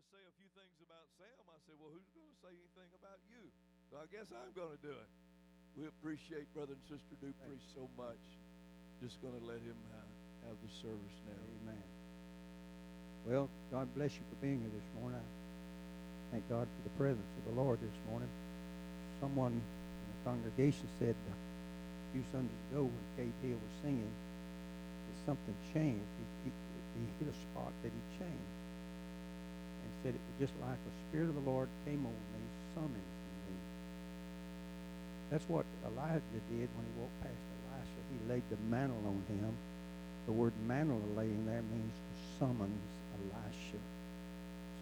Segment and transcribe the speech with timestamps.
[0.00, 1.44] to say a few things about Sam.
[1.52, 3.52] I said, well, who's going to say anything about you?
[3.92, 5.10] So I guess I'm going to do it.
[5.76, 8.24] We appreciate Brother and Sister Dupree so much.
[9.04, 10.12] Just going to let him have,
[10.48, 11.36] have the service now.
[11.36, 11.84] Amen.
[13.28, 15.20] Well, God bless you for being here this morning.
[15.20, 18.32] I thank God for the presence of the Lord this morning.
[19.20, 24.08] Someone in the congregation said uh, a few Sundays ago when Kate Hill was singing
[24.08, 26.08] that something changed.
[26.16, 26.50] He, he,
[26.96, 28.59] he hit a spot that he changed.
[30.02, 32.42] Said it was just like the Spirit of the Lord came on me,
[32.74, 33.54] summoned me.
[35.30, 37.36] That's what Elijah did when he walked past
[37.70, 38.00] Elisha.
[38.10, 39.52] He laid the mantle on him.
[40.26, 42.80] The word mantle laying there means to summons
[43.14, 43.78] Elisha.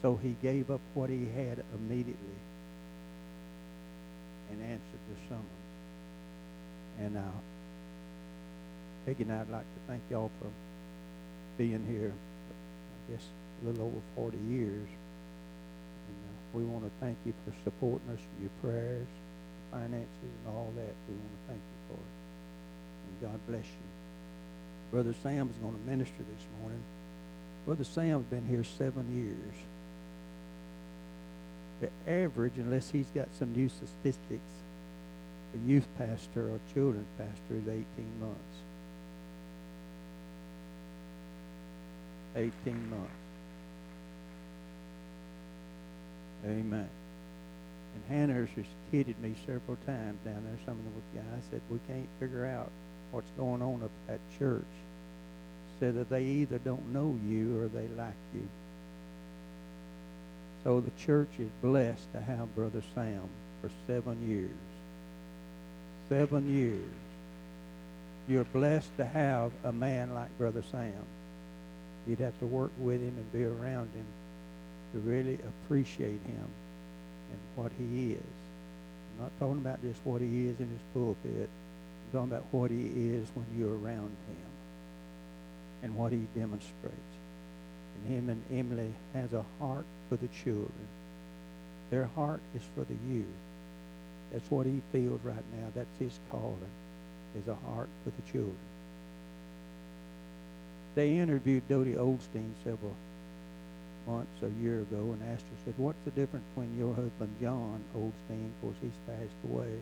[0.03, 2.39] So he gave up what he had immediately
[4.51, 5.47] and answered the summons.
[7.01, 7.39] And uh,
[9.05, 10.49] Peggy and I'd like to thank y'all for
[11.57, 13.25] being here, I guess,
[13.63, 14.89] a little over 40 years.
[16.52, 19.07] We want to thank you for supporting us in your prayers,
[19.71, 20.95] finances, and all that.
[21.09, 22.15] We want to thank you for it.
[23.04, 23.88] And God bless you.
[24.91, 26.82] Brother Sam's going to minister this morning.
[27.66, 29.54] Brother Sam's been here seven years.
[31.80, 34.51] The average, unless he's got some new statistics,
[35.54, 37.85] a youth pastor or children's pastor is 18
[38.21, 38.38] months.
[42.37, 43.27] 18 months.
[46.49, 46.88] Amen.
[47.95, 50.59] And Hannah's has kidded me several times down there.
[50.65, 52.71] Some of the guys said, we can't figure out
[53.10, 54.65] what's going on up at church.
[55.79, 58.49] Said that they either don't know you or they like you.
[60.65, 63.29] So the church is blessed to have Brother Sam
[63.60, 64.50] for seven years.
[66.09, 66.91] Seven years.
[68.26, 70.93] You're blessed to have a man like Brother Sam.
[72.06, 74.06] You'd have to work with him and be around him
[74.93, 76.49] to really appreciate him
[77.31, 78.21] and what he is.
[79.19, 81.49] I'm not talking about just what he is in his pulpit.
[81.49, 84.48] I'm talking about what he is when you're around him
[85.82, 86.97] and what he demonstrates.
[87.97, 90.88] And him and Emily has a heart for the children.
[91.91, 93.27] Their heart is for the youth.
[94.32, 95.69] That's what he feels right now.
[95.75, 96.59] That's his calling,
[97.37, 98.56] is a heart for the children.
[100.94, 102.94] They interviewed Dodie Oldstein several
[104.08, 107.84] months, a year ago, and asked her, said, what's the difference between your husband, John
[107.94, 109.74] Osteen, of course he's passed away,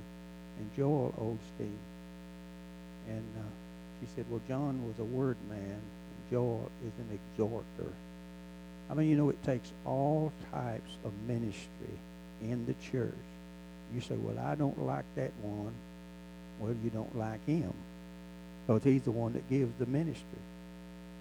[0.58, 1.78] and Joel Osteen?
[3.08, 3.48] And uh,
[4.00, 7.92] she said, well, John was a word man, and Joel is an exhorter.
[8.90, 11.98] I mean, you know, it takes all types of ministry
[12.42, 13.14] in the church.
[13.94, 15.72] You say, well, I don't like that one.
[16.58, 17.72] Well, you don't like him
[18.66, 20.24] because he's the one that gives the ministry.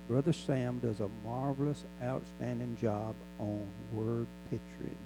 [0.07, 4.97] Brother Sam does a marvelous, outstanding job on word picturing.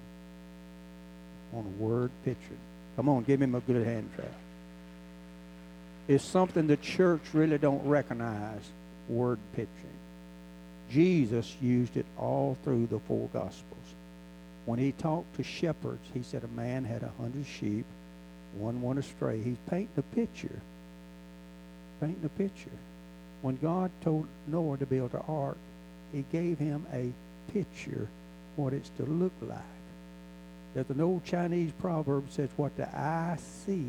[1.54, 2.60] On word picturing.
[2.96, 4.34] Come on, give him a good hand clap.
[6.08, 8.62] It's something the church really don't recognize,
[9.08, 9.94] word picturing.
[10.90, 13.64] Jesus used it all through the four Gospels.
[14.66, 17.86] When he talked to shepherds, he said a man had a hundred sheep,
[18.56, 19.42] one went astray.
[19.42, 20.60] He's painting a picture.
[22.02, 22.70] Painting a picture.
[23.42, 25.58] When God told Noah to build an ark,
[26.12, 27.12] he gave him a
[27.54, 28.08] picture
[28.56, 29.60] what it's to look like.
[30.74, 33.86] There's an old Chinese proverb says, what the eye see,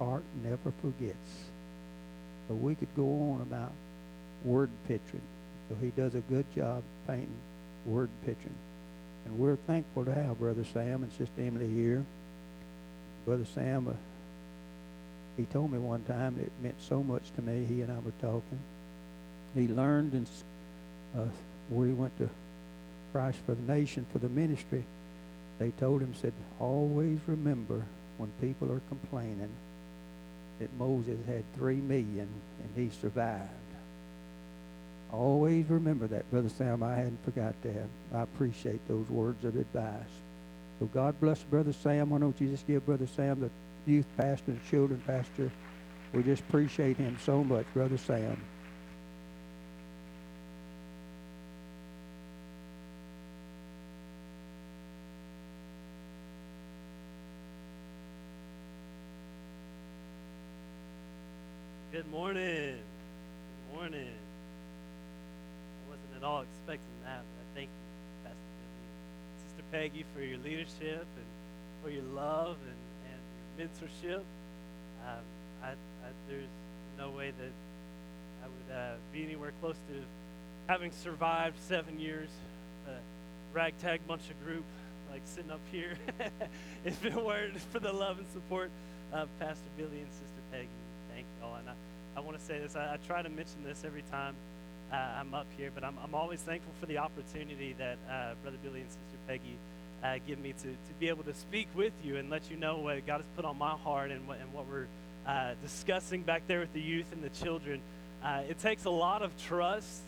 [0.00, 1.16] a heart never forgets.
[2.48, 3.72] So we could go on about
[4.44, 5.22] word picturing.
[5.68, 7.28] So he does a good job painting
[7.86, 8.54] word picturing.
[9.24, 12.04] And we're thankful to have Brother Sam and Sister Emily here.
[13.24, 13.92] Brother Sam, uh,
[15.38, 17.64] he told me one time it meant so much to me.
[17.64, 18.58] He and I were talking.
[19.54, 20.26] He learned and
[21.16, 21.30] uh,
[21.68, 22.28] where he went to
[23.12, 24.84] Christ for the Nation for the ministry.
[25.60, 27.84] They told him, said, always remember
[28.16, 29.50] when people are complaining
[30.58, 32.28] that Moses had three million
[32.62, 33.48] and he survived.
[35.12, 36.82] Always remember that, Brother Sam.
[36.82, 37.88] I hadn't forgot that.
[38.12, 39.92] I appreciate those words of advice.
[40.80, 42.10] So God bless Brother Sam.
[42.10, 43.50] Why don't you just give Brother Sam the
[43.86, 45.50] youth pastor and children pastor?
[46.12, 48.42] We just appreciate him so much, Brother Sam.
[61.98, 62.76] Good morning.
[62.76, 64.06] Good morning.
[64.06, 68.86] I wasn't at all expecting that, but I thank you, Pastor Billy
[69.26, 71.26] and Sister Peggy, for your leadership and
[71.82, 72.78] for your love and,
[73.10, 73.20] and
[73.58, 74.20] your mentorship.
[74.20, 75.24] Um,
[75.62, 76.46] I, I, there's
[76.98, 77.52] no way that
[78.44, 80.00] I would uh, be anywhere close to
[80.68, 82.28] having survived seven years
[82.86, 82.92] uh,
[83.68, 84.64] ragtag bunch of group
[85.10, 85.94] like sitting up here
[86.86, 88.70] if it weren't for the love and support
[89.12, 90.68] of Pastor Billy and Sister Peggy.
[91.12, 91.54] Thank y'all.
[91.56, 91.74] And I,
[92.16, 92.76] I want to say this.
[92.76, 94.34] I, I, try to mention this every time
[94.90, 98.56] uh, I'm up here, but I'm, I'm always thankful for the opportunity that uh, Brother
[98.62, 99.58] Billy and Sister Peggy
[100.02, 102.78] uh, give me to, to be able to speak with you and let you know
[102.78, 104.86] what God has put on my heart and what, and what we're
[105.26, 107.82] uh, discussing back there with the youth and the children.
[108.24, 110.00] Uh, it takes a lot of trust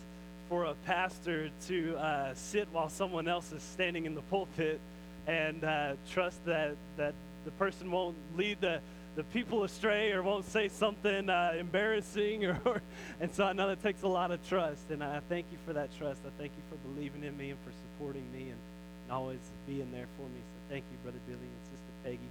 [0.50, 4.80] for a pastor to uh, sit while someone else is standing in the pulpit
[5.28, 7.14] and uh, trust that, that
[7.44, 8.80] the person won't lead the,
[9.14, 12.44] the people astray or won't say something uh, embarrassing.
[12.46, 12.82] Or, or,
[13.20, 15.72] and so I know that takes a lot of trust, and I thank you for
[15.72, 16.20] that trust.
[16.26, 18.58] I thank you for believing in me and for supporting me and,
[19.04, 19.38] and always
[19.68, 20.40] being there for me.
[20.40, 22.30] So thank you, Brother Billy and Sister Peggy.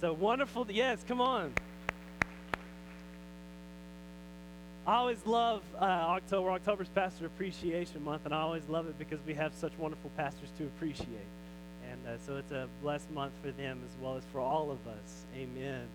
[0.00, 0.68] So wonderful.
[0.70, 1.52] yes, come on.
[4.90, 6.50] I always love uh, October.
[6.50, 10.48] October's Pastor Appreciation Month, and I always love it because we have such wonderful pastors
[10.58, 11.30] to appreciate.
[11.88, 14.78] And uh, so it's a blessed month for them as well as for all of
[14.88, 15.26] us.
[15.36, 15.86] Amen.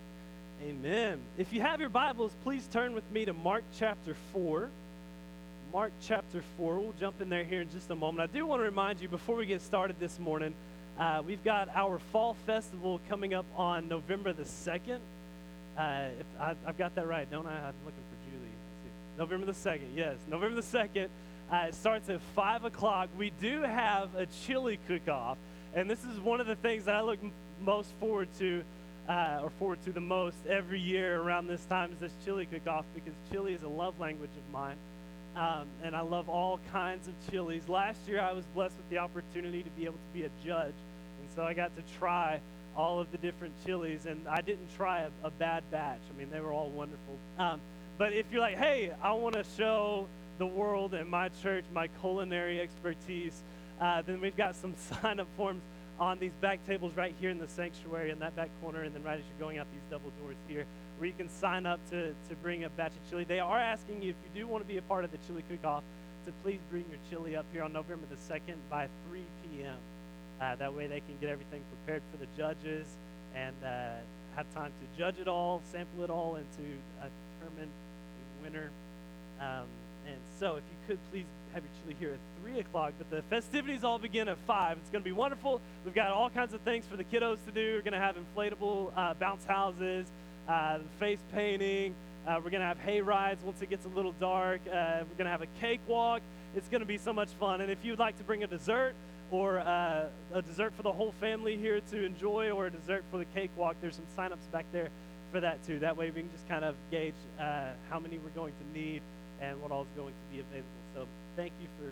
[0.63, 1.19] Amen.
[1.38, 4.69] If you have your Bibles, please turn with me to Mark chapter 4.
[5.74, 6.80] Mark chapter 4.
[6.80, 8.30] We'll jump in there here in just a moment.
[8.30, 10.53] I do want to remind you before we get started this morning,
[10.97, 15.00] uh, we've got our fall festival coming up on November the 2nd.
[15.77, 15.81] Uh,
[16.39, 17.57] I, have got that right, don't I?
[17.57, 18.15] I'm looking for.
[19.18, 20.18] November the 2nd, yes.
[20.28, 21.08] November the 2nd.
[21.52, 23.10] Uh, it starts at 5 o'clock.
[23.18, 25.38] We do have a chili cook off,
[25.74, 27.32] and this is one of the things that I look m-
[27.62, 28.64] most forward to,
[29.08, 32.68] uh, or forward to the most every year around this time is this chili cook
[32.68, 34.78] off because chili is a love language of mine.
[35.36, 37.68] Um, and I love all kinds of chilies.
[37.68, 40.74] Last year, I was blessed with the opportunity to be able to be a judge,
[41.20, 42.40] and so I got to try
[42.76, 46.00] all of the different chilies, and I didn't try a, a bad batch.
[46.14, 47.18] I mean, they were all wonderful.
[47.38, 47.60] Um,
[47.97, 50.07] but if you're like, hey, I want to show
[50.38, 53.42] the world and my church my culinary expertise,
[53.80, 55.62] uh, then we've got some sign up forms
[56.00, 59.01] on these back tables right here in the sanctuary in that back corner, and then
[59.03, 60.65] right as you're going out these double doors here,
[60.97, 63.24] where you can sign up to, to bring a batch of chili.
[63.24, 65.44] They are asking you, if you do want to be a part of the chili
[65.50, 65.83] cook off,
[66.25, 69.77] to please bring your chili up here on November the 2nd by 3 p.m.
[70.42, 72.88] Uh, that way they can get everything prepared for the judges
[73.36, 73.94] and uh,
[74.36, 76.64] have time to judge it all, sample it all, and to
[77.02, 77.08] uh,
[77.40, 77.70] determine
[78.44, 78.70] winter.
[79.40, 79.66] Um,
[80.06, 82.94] and so, if you could please have your chili here at 3 o'clock.
[82.98, 84.78] But the festivities all begin at 5.
[84.78, 85.62] It's going to be wonderful.
[85.84, 87.76] We've got all kinds of things for the kiddos to do.
[87.76, 90.08] We're going to have inflatable uh, bounce houses,
[90.48, 91.96] uh, face painting.
[92.28, 94.62] Uh, we're going to have hay rides once it gets a little dark.
[94.68, 96.22] Uh, we're going to have a cakewalk.
[96.56, 97.62] It's going to be so much fun.
[97.62, 98.96] And if you'd like to bring a dessert,
[99.31, 103.18] or uh, a dessert for the whole family here to enjoy, or a dessert for
[103.18, 104.89] the cakewalk, there's some sign-ups back there
[105.31, 105.80] for that too.
[105.80, 109.01] That way we can just kind of gauge uh, how many we're going to need
[109.42, 110.69] and what all is going to be available.
[110.94, 111.92] So thank you for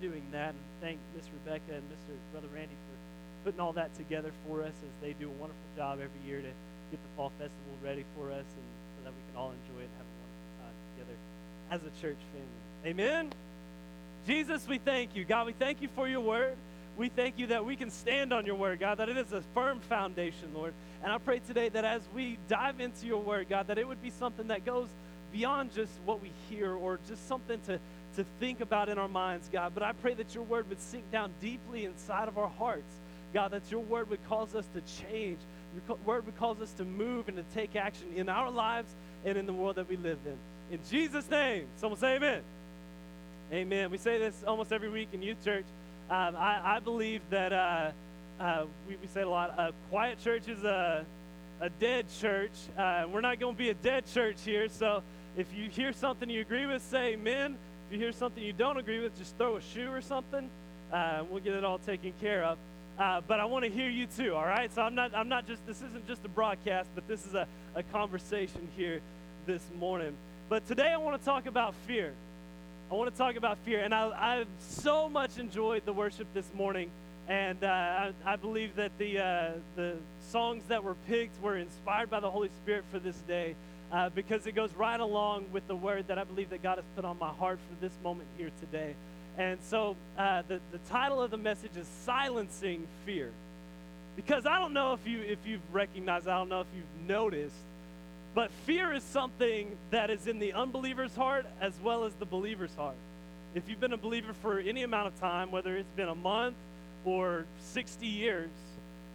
[0.00, 2.14] doing that, and thank Miss Rebecca and Mr.
[2.32, 2.96] Brother Randy for
[3.44, 6.52] putting all that together for us as they do a wonderful job every year to
[6.90, 9.90] get the fall festival ready for us, and so that we can all enjoy it
[9.90, 11.16] and have a wonderful time together
[11.70, 12.62] as a church family.
[12.86, 13.47] Amen.
[14.28, 15.24] Jesus, we thank you.
[15.24, 16.54] God, we thank you for your word.
[16.98, 19.40] We thank you that we can stand on your word, God, that it is a
[19.54, 20.74] firm foundation, Lord.
[21.02, 24.02] And I pray today that as we dive into your word, God, that it would
[24.02, 24.88] be something that goes
[25.32, 27.80] beyond just what we hear or just something to,
[28.16, 29.72] to think about in our minds, God.
[29.72, 32.92] But I pray that your word would sink down deeply inside of our hearts,
[33.32, 35.38] God, that your word would cause us to change.
[35.88, 39.38] Your word would cause us to move and to take action in our lives and
[39.38, 40.36] in the world that we live in.
[40.70, 42.42] In Jesus' name, someone say amen.
[43.50, 43.90] Amen.
[43.90, 45.64] We say this almost every week in youth church.
[46.10, 47.90] Um, I, I, believe that uh,
[48.38, 49.72] uh, we, we, say a lot.
[49.88, 51.06] Quiet church is a,
[51.58, 52.52] a dead church.
[52.76, 54.68] Uh, we're not going to be a dead church here.
[54.68, 55.02] So
[55.34, 57.56] if you hear something you agree with, say amen.
[57.86, 60.50] If you hear something you don't agree with, just throw a shoe or something.
[60.92, 62.58] Uh, we'll get it all taken care of.
[62.98, 64.34] Uh, but I want to hear you too.
[64.34, 64.70] All right.
[64.74, 65.14] So I'm not.
[65.14, 65.66] I'm not just.
[65.66, 69.00] This isn't just a broadcast, but this is a, a conversation here
[69.46, 70.14] this morning.
[70.50, 72.12] But today I want to talk about fear.
[72.90, 73.80] I want to talk about fear.
[73.80, 76.90] And I, I've so much enjoyed the worship this morning.
[77.28, 79.96] And uh, I, I, believe that the, uh, the
[80.30, 83.54] songs that were picked were inspired by the Holy Spirit for this day
[83.92, 86.86] uh, because it goes right along with the word that I believe that God has
[86.96, 88.94] put on my heart for this moment here today.
[89.36, 93.30] And so uh, the, the title of the message is Silencing Fear.
[94.16, 97.54] Because I don't know if, you, if you've recognized, I don't know if you've noticed,
[98.34, 102.74] but fear is something that is in the unbeliever's heart as well as the believer's
[102.74, 102.96] heart.
[103.54, 106.56] If you've been a believer for any amount of time, whether it's been a month
[107.04, 108.50] or 60 years,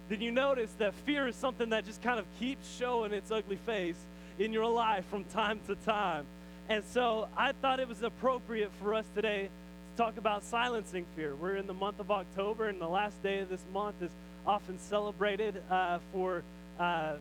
[0.08, 3.56] then you notice that fear is something that just kind of keeps showing its ugly
[3.56, 3.96] face
[4.38, 6.26] in your life from time to time.
[6.68, 9.48] And so I thought it was appropriate for us today
[9.96, 11.34] to talk about silencing fear.
[11.34, 14.10] We're in the month of October, and the last day of this month is
[14.46, 16.42] often celebrated uh, for
[16.78, 17.14] uh,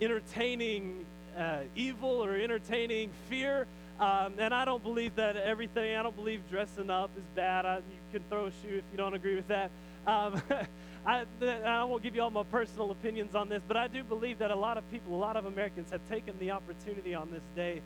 [0.00, 1.04] entertaining
[1.36, 3.66] uh, evil or entertaining fear.
[4.00, 7.64] Um, and I don't believe that everything, I don't believe dressing up is bad.
[7.64, 7.82] I, you
[8.12, 9.70] can throw a shoe if you don't agree with that.
[10.06, 10.42] Um,
[11.06, 14.38] I, I won't give you all my personal opinions on this, but I do believe
[14.38, 17.42] that a lot of people, a lot of Americans have taken the opportunity on this
[17.54, 17.82] day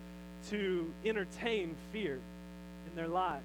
[0.51, 2.21] to entertain fear
[2.89, 3.45] in their lives.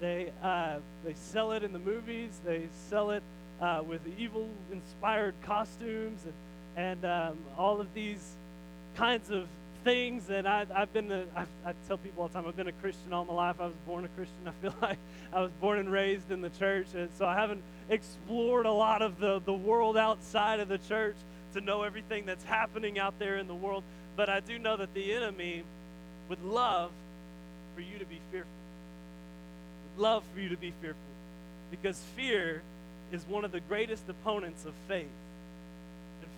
[0.00, 3.22] They, uh, they sell it in the movies, they sell it
[3.60, 6.32] uh, with evil inspired costumes and,
[6.76, 8.34] and um, all of these
[8.96, 9.46] kinds of
[9.84, 10.30] things.
[10.30, 12.72] And I, I've been, a, I, I tell people all the time, I've been a
[12.72, 13.56] Christian all my life.
[13.60, 14.36] I was born a Christian.
[14.46, 14.98] I feel like
[15.32, 16.86] I was born and raised in the church.
[16.94, 21.16] And so I haven't explored a lot of the, the world outside of the church
[21.52, 23.84] to know everything that's happening out there in the world.
[24.16, 25.62] But I do know that the enemy
[26.28, 26.90] would love
[27.74, 28.50] for you to be fearful.
[29.96, 31.00] Would love for you to be fearful.
[31.70, 32.62] Because fear
[33.12, 35.06] is one of the greatest opponents of faith.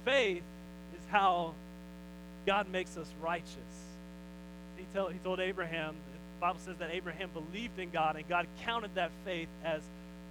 [0.06, 0.44] Faith
[0.94, 1.52] is how
[2.46, 3.56] God makes us righteous.
[4.76, 8.46] He, tell, he told Abraham, the Bible says that Abraham believed in God and God
[8.62, 9.82] counted that faith as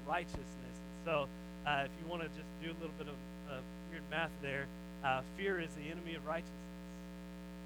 [0.07, 0.45] righteousness.
[1.03, 1.27] So
[1.67, 3.15] uh, if you want to just do a little bit of
[3.51, 3.59] uh,
[3.91, 4.65] weird math there,
[5.03, 6.55] uh, fear is the enemy of righteousness.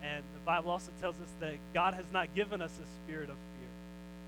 [0.01, 3.36] And the Bible also tells us that God has not given us a spirit of
[3.36, 3.70] fear,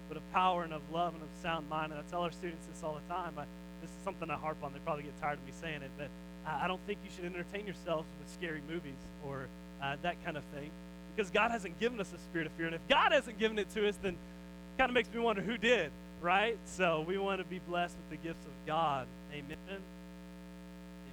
[0.07, 1.93] but of power and of love and of sound mind.
[1.93, 3.33] And I tell our students this all the time.
[3.39, 3.45] I,
[3.81, 4.71] this is something I harp on.
[4.71, 6.09] They probably get tired of me saying it, but
[6.45, 9.48] I don't think you should entertain yourselves with scary movies or
[9.81, 10.69] uh, that kind of thing
[11.15, 12.65] because God hasn't given us a spirit of fear.
[12.65, 15.41] And if God hasn't given it to us, then it kind of makes me wonder
[15.41, 16.57] who did right?
[16.65, 19.07] So we want to be blessed with the gifts of God.
[19.33, 19.57] Amen.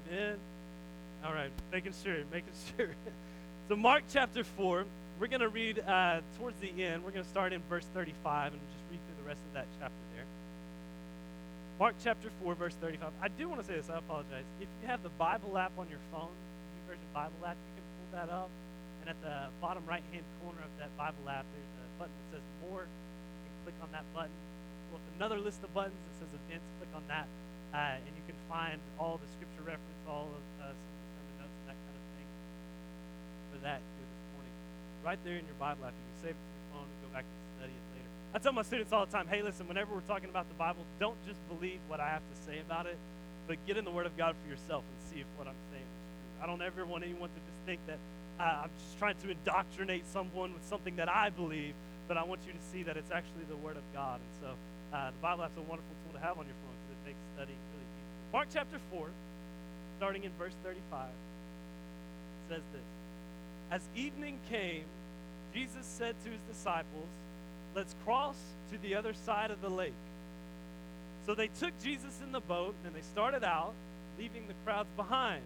[0.09, 0.37] Amen.
[1.25, 2.91] All right, making sure, making sure.
[3.69, 4.85] so Mark chapter 4,
[5.19, 7.05] we're going to read uh, towards the end.
[7.05, 9.67] We're going to start in verse 35 and just read through the rest of that
[9.81, 10.18] chapter there.
[11.79, 13.07] Mark chapter 4, verse 35.
[13.23, 14.43] I do want to say this, I apologize.
[14.59, 17.87] If you have the Bible app on your phone, the YouVersion Bible app, you can
[17.87, 18.51] pull that up.
[18.99, 22.27] And at the bottom right hand corner of that Bible app, there's a button that
[22.35, 22.83] says More.
[22.83, 24.35] You can click on that button
[24.91, 26.67] with another list of buttons that says events.
[26.83, 27.31] Click on that,
[27.71, 31.11] uh, and you can find all the scripture reference, all of uh, some of the
[31.15, 32.29] sermon notes and that kind of thing
[33.55, 34.55] for that here this morning.
[35.07, 37.11] Right there in your Bible app, you can save it to your phone and go
[37.15, 37.48] back and.
[38.35, 40.85] I tell my students all the time, hey, listen, whenever we're talking about the Bible,
[41.01, 42.99] don't just believe what I have to say about it,
[43.47, 45.83] but get in the Word of God for yourself and see if what I'm saying
[45.83, 46.45] is true.
[46.45, 47.99] I don't ever want anyone to just think that
[48.39, 51.73] uh, I'm just trying to indoctrinate someone with something that I believe,
[52.07, 54.21] but I want you to see that it's actually the Word of God.
[54.21, 54.49] And so
[54.97, 57.23] uh, the Bible app's a wonderful tool to have on your phone because it makes
[57.33, 58.05] studying really easy.
[58.33, 59.09] Mark chapter 4,
[59.97, 61.09] starting in verse 35,
[62.53, 62.89] says this
[63.73, 64.85] As evening came,
[65.55, 67.09] Jesus said to his disciples,
[67.79, 68.37] Let's cross
[68.73, 69.93] to the other side of the lake.
[71.27, 73.73] So they took Jesus in the boat and they started out,
[74.19, 75.43] leaving the crowds behind,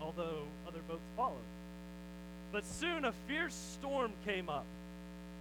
[0.00, 1.36] although other boats followed.
[2.50, 4.64] But soon a fierce storm came up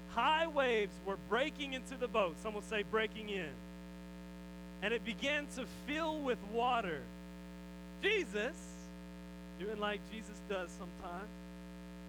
[0.09, 2.36] high waves were breaking into the boat.
[2.41, 3.50] Some will say breaking in.
[4.81, 7.01] And it began to fill with water.
[8.01, 8.55] Jesus,
[9.59, 11.29] doing like Jesus does sometimes,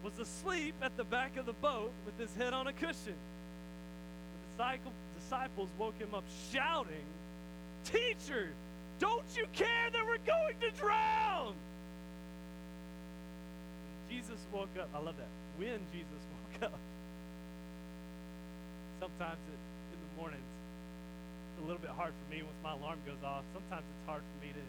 [0.05, 3.17] was asleep at the back of the boat with his head on a cushion.
[4.61, 7.09] Disciples woke him up shouting,
[7.85, 8.53] Teacher,
[8.99, 11.55] don't you care that we're going to drown?
[14.11, 14.93] Jesus woke up.
[14.93, 15.33] I love that.
[15.57, 16.79] When Jesus woke up,
[19.01, 19.61] sometimes it,
[19.97, 23.49] in the mornings, it's a little bit hard for me once my alarm goes off.
[23.57, 24.65] Sometimes it's hard for me to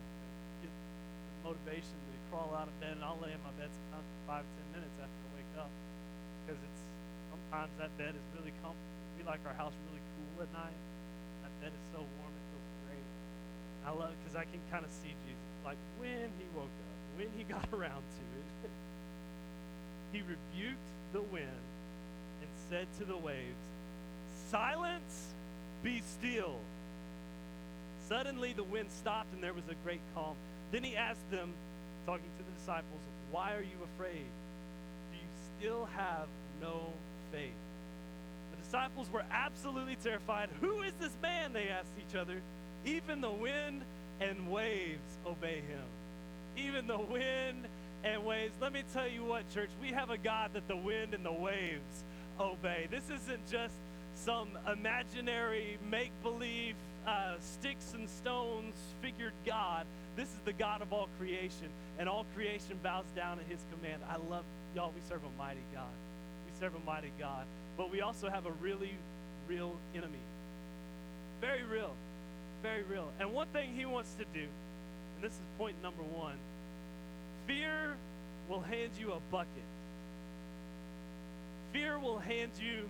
[0.63, 4.07] get the motivation to crawl out of bed, and I'll lay in my bed sometimes
[4.07, 5.71] for five, ten minutes after I wake up
[6.47, 6.81] because it's
[7.27, 9.00] sometimes that bed is really comfortable.
[9.21, 10.81] We like our house really cool at night.
[11.43, 13.05] That bed is so warm, it feels great.
[13.85, 17.29] I love because I can kind of see Jesus like when he woke up, when
[17.37, 18.71] he got around to it.
[20.11, 21.65] he rebuked the wind
[22.41, 23.61] and said to the waves,
[24.49, 25.27] Silence,
[25.83, 26.57] be still.
[28.09, 30.35] Suddenly the wind stopped and there was a great calm.
[30.71, 31.53] Then he asked them,
[32.07, 34.25] talking to the disciples, Why are you afraid?
[35.11, 36.25] Do you still have
[36.59, 36.91] no
[37.31, 37.53] faith?
[38.71, 40.47] Disciples were absolutely terrified.
[40.61, 41.51] Who is this man?
[41.51, 42.41] They asked each other.
[42.85, 43.81] Even the wind
[44.21, 45.83] and waves obey him.
[46.55, 47.67] Even the wind
[48.05, 48.53] and waves.
[48.61, 51.33] Let me tell you what, church, we have a God that the wind and the
[51.33, 52.05] waves
[52.39, 52.87] obey.
[52.89, 53.73] This isn't just
[54.15, 56.75] some imaginary, make believe,
[57.05, 59.85] uh, sticks and stones figured God.
[60.15, 61.67] This is the God of all creation,
[61.99, 64.01] and all creation bows down at his command.
[64.09, 64.93] I love y'all.
[64.95, 65.91] We serve a mighty God.
[66.45, 67.45] We serve a mighty God.
[67.81, 68.93] But we also have a really
[69.47, 70.21] real enemy.
[71.41, 71.95] very real,
[72.61, 73.09] very real.
[73.19, 76.35] And one thing he wants to do, and this is point number one
[77.47, 77.95] fear
[78.47, 79.65] will hand you a bucket.
[81.73, 82.87] Fear will hand you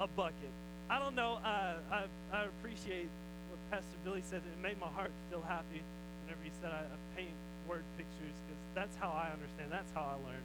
[0.00, 0.50] a bucket.
[0.88, 1.38] I don't know.
[1.44, 3.10] Uh, I, I appreciate
[3.50, 4.40] what Pastor Billy said.
[4.50, 5.82] It made my heart feel happy
[6.24, 7.34] whenever he said I, I paint
[7.68, 9.70] word pictures because that's how I understand.
[9.70, 10.42] That's how I learn.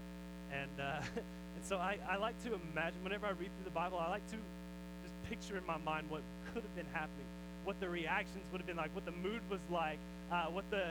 [0.52, 1.22] And, uh,
[1.68, 4.38] so I, I like to imagine, whenever I read through the Bible, I like to
[5.04, 6.22] just picture in my mind what
[6.54, 7.26] could have been happening,
[7.64, 9.98] what the reactions would have been like, what the mood was like,
[10.32, 10.86] uh, what the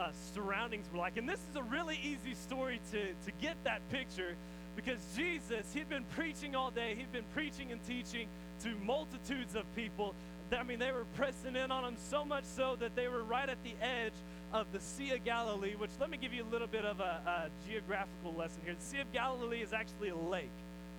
[0.00, 1.18] uh, surroundings were like.
[1.18, 4.34] And this is a really easy story to, to get that picture
[4.76, 8.26] because Jesus, he'd been preaching all day, he'd been preaching and teaching
[8.62, 10.14] to multitudes of people.
[10.52, 13.48] I mean, they were pressing in on him so much so that they were right
[13.48, 14.12] at the edge
[14.52, 17.20] of the Sea of Galilee, which let me give you a little bit of a,
[17.26, 18.74] a geographical lesson here.
[18.74, 20.50] The Sea of Galilee is actually a lake.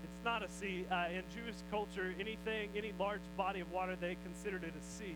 [0.03, 0.85] It's not a sea.
[0.91, 5.15] Uh, in Jewish culture, anything, any large body of water, they considered it a sea.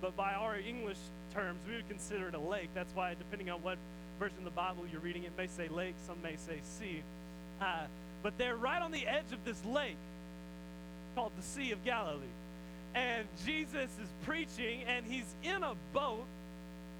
[0.00, 0.98] But by our English
[1.32, 2.70] terms, we would consider it a lake.
[2.74, 3.78] That's why, depending on what
[4.18, 7.02] version of the Bible you're reading, it may say lake, some may say sea.
[7.60, 7.84] Uh,
[8.22, 9.96] but they're right on the edge of this lake
[11.14, 12.24] called the Sea of Galilee.
[12.96, 16.24] And Jesus is preaching, and he's in a boat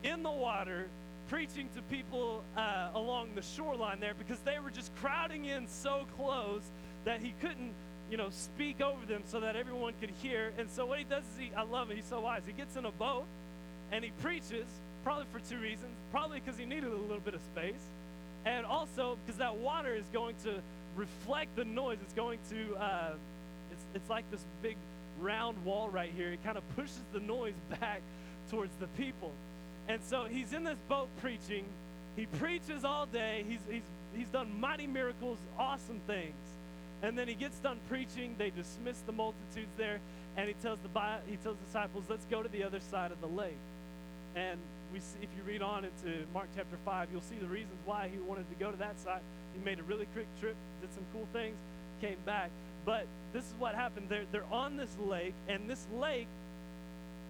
[0.05, 0.89] in the water
[1.31, 6.07] preaching to people uh, along the shoreline there because they were just crowding in so
[6.19, 6.63] close
[7.07, 7.73] that he couldn't,
[8.11, 10.53] you know, speak over them so that everyone could hear.
[10.59, 12.43] And so what he does is he, I love it, he's so wise.
[12.47, 13.25] He gets in a boat
[13.91, 14.67] and he preaches,
[15.03, 15.93] probably for two reasons.
[16.13, 17.85] Probably because he needed a little bit of space,
[18.45, 20.61] and also because that water is going to
[20.95, 21.99] reflect the noise.
[22.03, 23.13] It's going to, uh,
[23.73, 24.77] it's, it's like this big
[25.21, 26.33] round wall right here.
[26.33, 28.03] It kind of pushes the noise back
[28.51, 29.33] towards the people.
[29.89, 31.65] And so he's in this boat preaching.
[32.17, 33.45] He preaches all day.
[33.49, 33.83] He's, he's,
[34.15, 36.35] he's done mighty miracles, awesome things.
[37.03, 38.35] And then he gets done preaching.
[38.39, 40.01] They dismiss the multitudes there.
[40.37, 43.27] And he tells the, he tells disciples, let's go to the other side of the
[43.27, 43.59] lake.
[44.35, 44.59] And
[44.93, 48.09] we see, if you read on into Mark chapter 5, you'll see the reasons why
[48.13, 49.21] he wanted to go to that side.
[49.55, 51.57] He made a really quick trip, did some cool things,
[52.01, 52.51] came back.
[52.87, 54.07] But this is what happened.
[54.09, 56.29] They're, they're on this lake, and this lake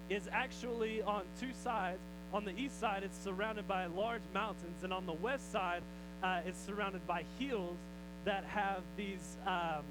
[0.08, 1.98] is actually on two sides.
[2.32, 5.82] On the east side, it's surrounded by large mountains, and on the west side,
[6.22, 7.76] uh, it's surrounded by hills
[8.24, 9.82] that have these um,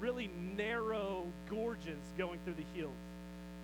[0.00, 2.92] really narrow gorges going through the hills.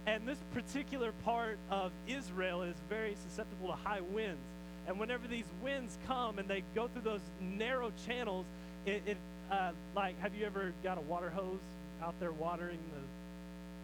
[0.07, 4.41] And this particular part of Israel is very susceptible to high winds.
[4.87, 8.45] And whenever these winds come and they go through those narrow channels,
[8.87, 9.17] it, it
[9.51, 11.59] uh, like, have you ever got a water hose
[12.03, 13.03] out there watering the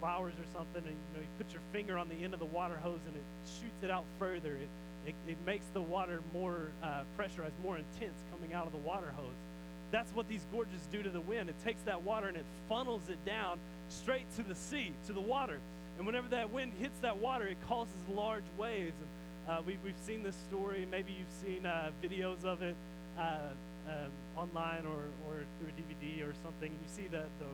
[0.01, 2.47] flowers or something, and you know you put your finger on the end of the
[2.47, 3.25] water hose and it
[3.61, 4.53] shoots it out further.
[4.55, 4.69] It
[5.07, 9.13] it, it makes the water more uh, pressurized, more intense coming out of the water
[9.17, 9.37] hose.
[9.93, 11.49] That's what these gorges do to the wind.
[11.49, 15.21] It takes that water and it funnels it down straight to the sea, to the
[15.21, 15.61] water.
[15.97, 18.97] And whenever that wind hits that water, it causes large waves.
[19.47, 20.89] And uh, we, we've seen this story.
[20.91, 22.75] Maybe you've seen uh, videos of it
[23.17, 23.51] uh,
[23.89, 26.71] um, online or, or through a DVD or something.
[26.71, 27.51] You see the, the,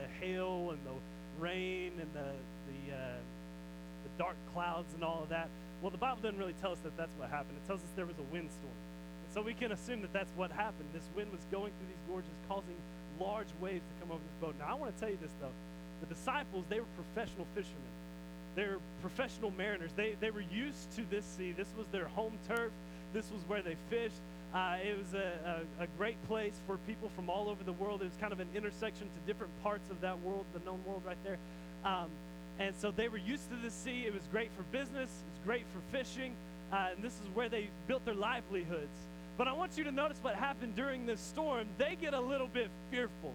[0.00, 0.96] the hail and the
[1.40, 2.30] rain and the,
[2.68, 3.18] the, uh,
[4.04, 5.48] the dark clouds and all of that.
[5.82, 7.56] Well, the Bible doesn't really tell us that that's what happened.
[7.62, 8.76] It tells us there was a windstorm.
[9.24, 10.88] And so we can assume that that's what happened.
[10.92, 12.76] This wind was going through these gorges, causing
[13.18, 14.54] large waves to come over this boat.
[14.58, 15.52] Now, I want to tell you this, though.
[16.00, 17.92] The disciples, they were professional fishermen.
[18.56, 19.92] They were professional mariners.
[19.94, 21.52] They, they were used to this sea.
[21.52, 22.72] This was their home turf.
[23.12, 24.20] This was where they fished.
[24.52, 28.02] Uh, it was a, a, a, great place for people from all over the world.
[28.02, 31.02] It was kind of an intersection to different parts of that world, the known world
[31.06, 31.38] right there.
[31.84, 32.08] Um,
[32.58, 34.06] and so they were used to the sea.
[34.06, 35.08] It was great for business.
[35.08, 36.34] It was great for fishing.
[36.72, 39.06] Uh, and this is where they built their livelihoods.
[39.38, 41.68] But I want you to notice what happened during this storm.
[41.78, 43.32] They get a little bit fearful.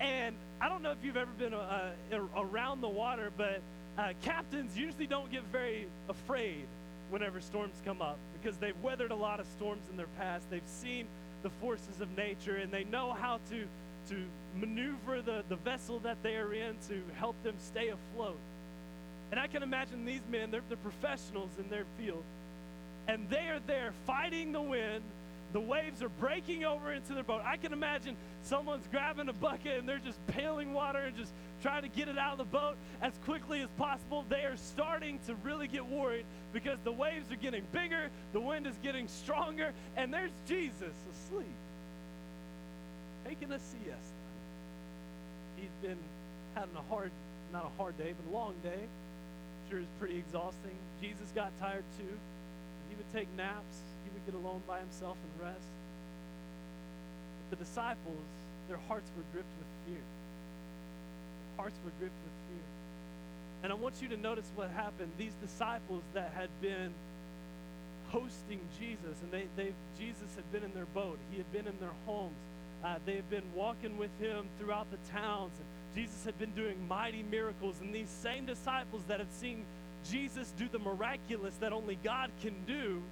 [0.00, 1.92] And I don't know if you've ever been uh,
[2.36, 3.62] around the water, but
[3.96, 6.66] uh, captains usually don't get very afraid
[7.10, 10.50] whenever storms come up because they've weathered a lot of storms in their past.
[10.50, 11.06] They've seen
[11.42, 13.64] the forces of nature and they know how to,
[14.10, 14.24] to
[14.58, 18.38] maneuver the, the vessel that they are in to help them stay afloat.
[19.30, 22.24] And I can imagine these men, they're, they're professionals in their field,
[23.06, 25.02] and they are there fighting the wind
[25.52, 27.40] the waves are breaking over into their boat.
[27.44, 31.82] I can imagine someone's grabbing a bucket and they're just paling water and just trying
[31.82, 34.26] to get it out of the boat as quickly as possible.
[34.28, 38.66] They are starting to really get worried because the waves are getting bigger, the wind
[38.66, 41.46] is getting stronger, and there's Jesus asleep,
[43.26, 44.14] taking a siesta.
[45.56, 45.98] He's been
[46.54, 47.10] having a hard,
[47.52, 48.80] not a hard day, but a long day.
[48.80, 50.76] I'm sure it's pretty exhausting.
[51.02, 52.16] Jesus got tired too.
[52.88, 55.68] He would take naps he would get alone by himself and rest.
[57.50, 58.24] But the disciples,
[58.68, 60.00] their hearts were gripped with fear.
[60.00, 62.37] Their hearts were gripped with.
[63.62, 65.10] And I want you to notice what happened.
[65.18, 66.92] These disciples that had been
[68.08, 71.78] hosting Jesus, and they, they Jesus had been in their boat, he had been in
[71.80, 72.36] their homes.
[72.84, 75.66] Uh, they had been walking with him throughout the towns, and
[75.96, 77.74] Jesus had been doing mighty miracles.
[77.80, 79.64] And these same disciples that had seen
[80.08, 83.02] Jesus do the miraculous that only God can do,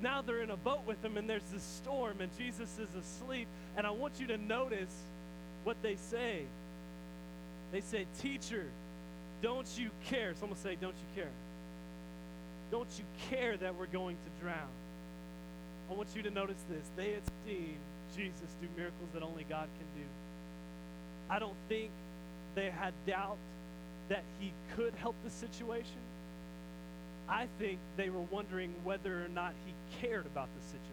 [0.00, 3.48] now they're in a boat with him, and there's this storm, and Jesus is asleep.
[3.76, 4.94] And I want you to notice
[5.64, 6.44] what they say.
[7.72, 8.66] They say, Teacher,
[9.42, 10.34] don't you care?
[10.38, 11.30] Someone say, Don't you care?
[12.70, 14.68] Don't you care that we're going to drown?
[15.90, 16.84] I want you to notice this.
[16.96, 17.76] They had seen
[18.14, 20.06] Jesus do miracles that only God can do.
[21.30, 21.90] I don't think
[22.54, 23.38] they had doubt
[24.08, 26.00] that he could help the situation.
[27.28, 30.88] I think they were wondering whether or not he cared about the situation.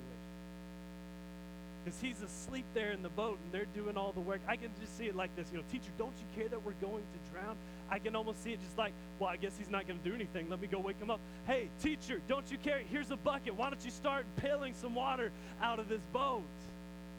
[1.83, 4.41] Because he's asleep there in the boat and they're doing all the work.
[4.47, 6.73] I can just see it like this, you know, teacher, don't you care that we're
[6.81, 7.55] going to drown?
[7.89, 10.15] I can almost see it just like, well, I guess he's not going to do
[10.15, 10.49] anything.
[10.49, 11.19] Let me go wake him up.
[11.45, 12.81] Hey, teacher, don't you care?
[12.89, 13.55] Here's a bucket.
[13.55, 16.43] Why don't you start paling some water out of this boat?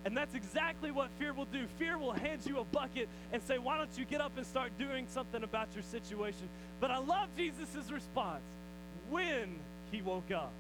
[0.05, 1.67] And that's exactly what fear will do.
[1.79, 4.71] Fear will hand you a bucket and say, Why don't you get up and start
[4.79, 6.49] doing something about your situation?
[6.81, 8.45] But I love Jesus' response
[9.11, 9.57] when
[9.91, 10.53] he woke up.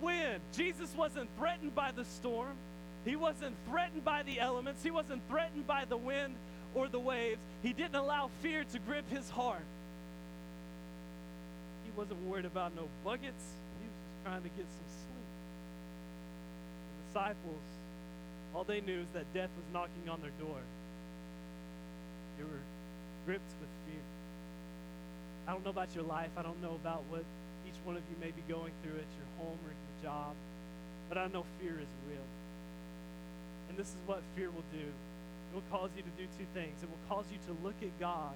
[0.00, 0.40] When?
[0.52, 2.54] Jesus wasn't threatened by the storm,
[3.04, 6.34] he wasn't threatened by the elements, he wasn't threatened by the wind
[6.74, 7.40] or the waves.
[7.62, 9.64] He didn't allow fear to grip his heart.
[11.84, 13.44] He wasn't worried about no buckets,
[13.80, 15.26] he was just trying to get some sleep.
[16.96, 17.70] The disciples
[18.54, 20.58] all they knew is that death was knocking on their door.
[22.36, 22.62] They were
[23.26, 24.02] gripped with fear.
[25.46, 26.30] I don't know about your life.
[26.36, 27.24] I don't know about what
[27.66, 30.34] each one of you may be going through at your home or your job.
[31.08, 32.26] But I know fear is real.
[33.68, 34.86] And this is what fear will do
[35.54, 36.82] will cause you to do two things.
[36.82, 38.34] It will cause you to look at God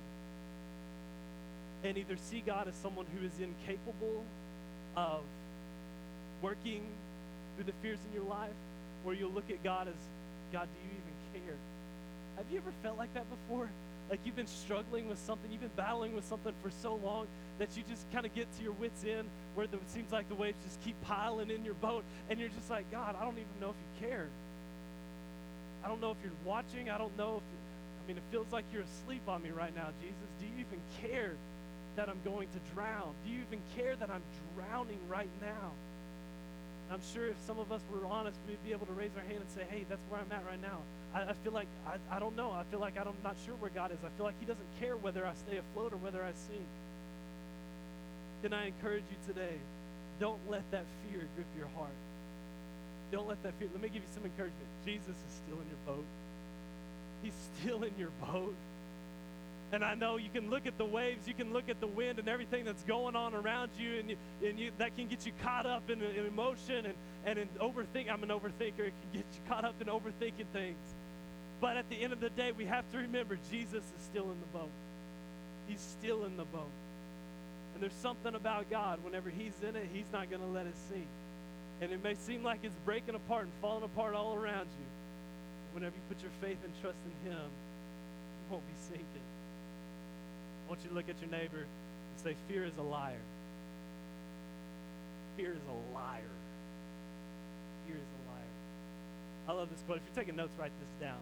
[1.83, 4.25] and either see God as someone who is incapable
[4.97, 5.23] of
[6.41, 6.83] working
[7.55, 8.57] through the fears in your life,
[9.05, 9.95] or you'll look at God as,
[10.53, 11.57] God, do you even care?
[12.37, 13.69] Have you ever felt like that before?
[14.11, 17.27] Like you've been struggling with something, you've been battling with something for so long
[17.59, 20.29] that you just kind of get to your wits' end where the, it seems like
[20.29, 23.39] the waves just keep piling in your boat, and you're just like, God, I don't
[23.39, 24.29] even know if you care.
[25.85, 26.89] I don't know if you're watching.
[26.89, 29.89] I don't know if, I mean, it feels like you're asleep on me right now,
[30.01, 30.29] Jesus.
[30.41, 31.35] Do you even care
[31.97, 33.13] that I'm going to drown?
[33.25, 34.23] Do you even care that I'm
[34.57, 35.73] drowning right now?
[36.91, 39.41] I'm sure if some of us were honest, we'd be able to raise our hand
[39.41, 40.79] and say, hey, that's where I'm at right now.
[41.15, 42.51] I, I feel like, I, I don't know.
[42.51, 43.99] I feel like I'm not sure where God is.
[44.05, 46.67] I feel like He doesn't care whether I stay afloat or whether I sink.
[48.43, 49.57] Can I encourage you today?
[50.21, 51.97] Don't let that fear grip your heart.
[53.11, 53.69] Don't let that fear.
[53.73, 54.67] Let me give you some encouragement.
[54.85, 56.05] Jesus is still in your boat.
[57.23, 58.55] He's still in your boat.
[59.73, 62.19] And I know you can look at the waves, you can look at the wind
[62.19, 65.33] and everything that's going on around you, and, you, and you, that can get you
[65.43, 67.49] caught up in, in emotion and, and in.
[68.09, 68.79] I'm an overthinker.
[68.79, 70.79] It can get you caught up in overthinking things.
[71.61, 74.39] But at the end of the day, we have to remember Jesus is still in
[74.41, 74.71] the boat.
[75.67, 76.71] He's still in the boat.
[77.75, 79.01] And there's something about God.
[79.03, 81.07] Whenever He's in it, He's not going to let it sink.
[81.81, 84.87] And it may seem like it's breaking apart and falling apart all around you.
[85.73, 89.27] Whenever you put your faith and trust in Him, you won't be sinking.
[90.65, 93.21] I want you to look at your neighbor and say, Fear is a liar.
[95.37, 96.35] Fear is a liar.
[97.87, 98.55] Fear is a liar.
[99.49, 99.99] I love this quote.
[99.99, 101.19] If you're taking notes, write this down.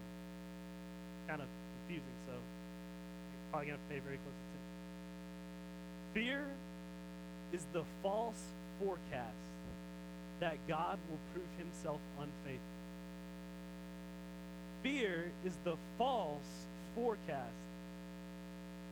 [1.27, 1.49] Kind of
[1.81, 4.73] confusing, so you're probably going to pay very close attention.
[6.13, 6.47] Fear
[7.53, 8.43] is the false
[8.79, 9.52] forecast
[10.43, 12.59] that God will prove himself unfaithful.
[14.83, 17.63] Fear is the false forecast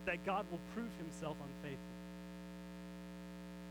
[0.06, 1.96] that God will prove himself unfaithful.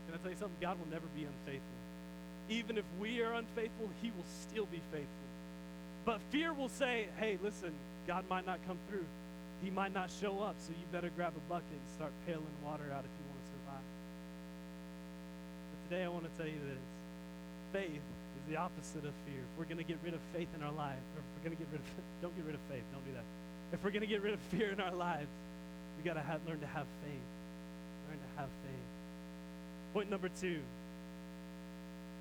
[0.04, 0.60] Can I tell you something?
[0.60, 1.80] God will never be unfaithful.
[2.50, 5.30] Even if we are unfaithful, he will still be faithful.
[6.04, 7.72] But fear will say, hey, listen,
[8.06, 9.06] God might not come through.
[9.64, 12.92] He might not show up, so you better grab a bucket and start paling water
[12.92, 13.86] out if you want to survive.
[15.72, 16.99] But today I want to tell you this
[17.72, 19.40] faith is the opposite of fear.
[19.40, 21.56] If we're going to get rid of faith in our life, or if we're going
[21.56, 21.86] to get rid of,
[22.22, 23.26] don't get rid of faith, don't do that.
[23.72, 25.30] If we're going to get rid of fear in our lives,
[25.96, 27.28] we got to have, learn to have faith.
[28.08, 28.90] Learn to have faith.
[29.92, 30.60] Point number two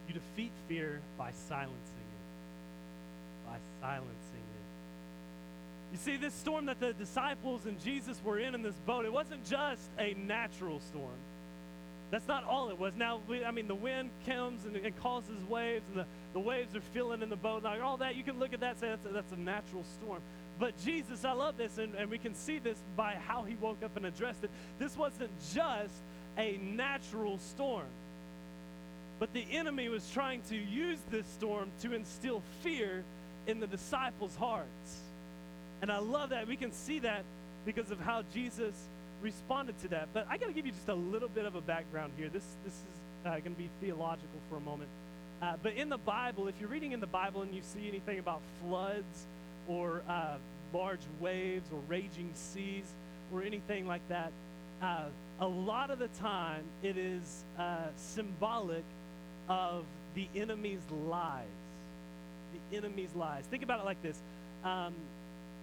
[0.07, 3.47] you defeat fear by silencing it.
[3.47, 5.91] By silencing it.
[5.91, 9.13] You see, this storm that the disciples and Jesus were in in this boat, it
[9.13, 11.17] wasn't just a natural storm.
[12.11, 12.93] That's not all it was.
[12.95, 16.75] Now, we, I mean, the wind comes and, and causes waves, and the, the waves
[16.75, 17.63] are filling in the boat.
[17.63, 19.83] Now, all that, you can look at that and say that's a, that's a natural
[19.83, 20.19] storm.
[20.59, 23.83] But Jesus, I love this, and, and we can see this by how he woke
[23.83, 24.49] up and addressed it.
[24.79, 25.93] This wasn't just
[26.37, 27.87] a natural storm,
[29.19, 33.03] but the enemy was trying to use this storm to instill fear
[33.45, 35.01] in the disciples' hearts.
[35.81, 36.47] And I love that.
[36.47, 37.23] We can see that
[37.65, 38.73] because of how Jesus
[39.21, 40.09] responded to that.
[40.13, 42.29] But I got to give you just a little bit of a background here.
[42.29, 44.89] This, this is uh, going to be theological for a moment.
[45.41, 48.19] Uh, but in the Bible, if you're reading in the Bible and you see anything
[48.19, 49.27] about floods,
[49.69, 50.35] or uh,
[50.73, 52.91] large waves or raging seas
[53.31, 54.31] or anything like that.
[54.81, 55.05] Uh,
[55.39, 58.83] a lot of the time, it is uh, symbolic
[59.47, 61.45] of the enemy's lies.
[62.71, 63.45] The enemy's lies.
[63.45, 64.19] Think about it like this.
[64.63, 64.93] Um,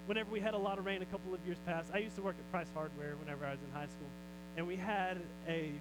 [0.07, 2.23] whenever we had a lot of rain a couple of years past, I used to
[2.23, 4.09] work at Price Hardware whenever I was in high school,
[4.57, 5.73] and we had a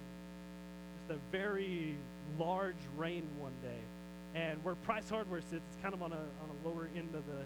[0.98, 1.96] just a very
[2.38, 4.40] large rain one day.
[4.40, 7.24] And where Price Hardware sits, it's kind of on a on a lower end of
[7.26, 7.42] the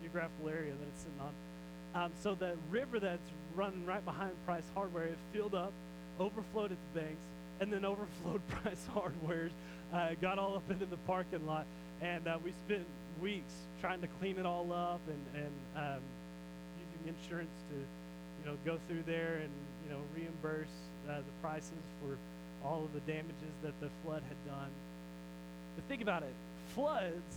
[0.00, 1.32] geographical area that it's sitting on.
[1.92, 5.72] Um, so the river that's running right behind Price Hardware, it filled up,
[6.18, 7.20] overflowed its banks,
[7.60, 9.50] and then overflowed Price Hardware,
[9.92, 11.66] uh, got all up into the parking lot,
[12.00, 12.86] and uh, we spent
[13.20, 16.00] weeks trying to clean it all up and, and um,
[16.78, 19.50] using insurance to, you know, go through there and,
[19.84, 20.68] you know, reimburse
[21.08, 22.16] uh, the prices for
[22.66, 24.68] all of the damages that the flood had done.
[25.76, 26.34] But think about it.
[26.74, 27.36] Floods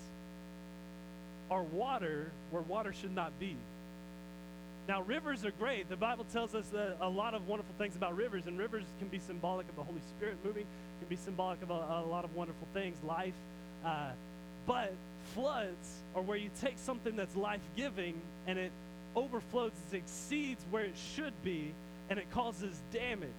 [1.49, 3.55] are water where water should not be.
[4.87, 5.87] Now, rivers are great.
[5.87, 6.65] The Bible tells us
[6.99, 10.01] a lot of wonderful things about rivers, and rivers can be symbolic of the Holy
[10.17, 10.65] Spirit moving,
[10.99, 13.33] can be symbolic of a, a lot of wonderful things, life.
[13.85, 14.11] Uh,
[14.65, 14.93] but
[15.33, 18.71] floods are where you take something that's life giving and it
[19.15, 21.73] overflows, it exceeds where it should be,
[22.09, 23.29] and it causes damage.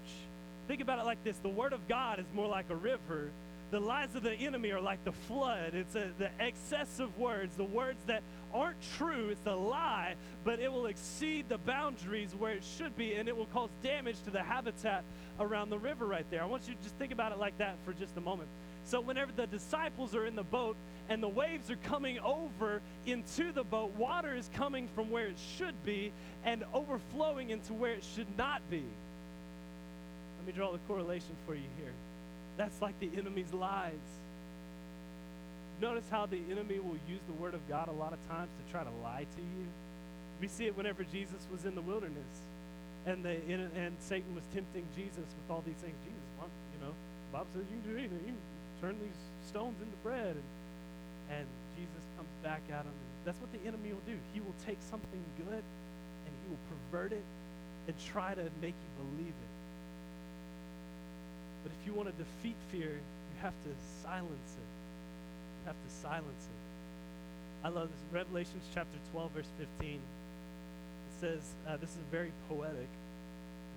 [0.69, 3.31] Think about it like this the Word of God is more like a river
[3.75, 5.75] the lies of the enemy are like the flood.
[5.75, 9.31] It's a, the excessive words, the words that aren't true.
[9.31, 13.37] It's a lie, but it will exceed the boundaries where it should be, and it
[13.37, 15.03] will cause damage to the habitat
[15.41, 16.41] around the river right there.
[16.41, 18.49] I want you to just think about it like that for just a moment.
[18.87, 20.77] So, whenever the disciples are in the boat
[21.09, 25.39] and the waves are coming over into the boat, water is coming from where it
[25.57, 26.13] should be
[26.45, 28.83] and overflowing into where it should not be.
[30.39, 31.93] Let me draw the correlation for you here.
[32.57, 33.93] That's like the enemy's lies.
[35.81, 38.73] Notice how the enemy will use the word of God a lot of times to
[38.73, 39.67] try to lie to you.
[40.41, 42.45] We see it whenever Jesus was in the wilderness,
[43.07, 45.97] and the and Satan was tempting Jesus with all these things.
[46.05, 46.93] Jesus, you know,
[47.33, 48.21] Bob says you can do anything.
[48.27, 48.35] You
[48.85, 50.45] turn these stones into bread, and
[51.31, 52.93] and Jesus comes back at him.
[53.25, 54.19] That's what the enemy will do.
[54.35, 57.25] He will take something good, and he will pervert it,
[57.89, 59.55] and try to make you believe it.
[61.63, 64.71] But if you want to defeat fear, you have to silence it.
[65.57, 67.67] You have to silence it.
[67.67, 68.05] I love this.
[68.13, 69.49] Revelations chapter 12, verse
[69.81, 69.95] 15.
[69.97, 70.01] It
[71.21, 72.89] says, uh, this is very poetic.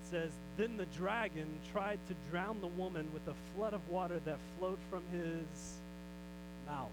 [0.10, 4.38] Says, Then the dragon tried to drown the woman with a flood of water that
[4.58, 5.76] flowed from his
[6.66, 6.90] mouth.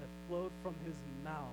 [0.00, 0.94] That flowed from his
[1.24, 1.48] mouth.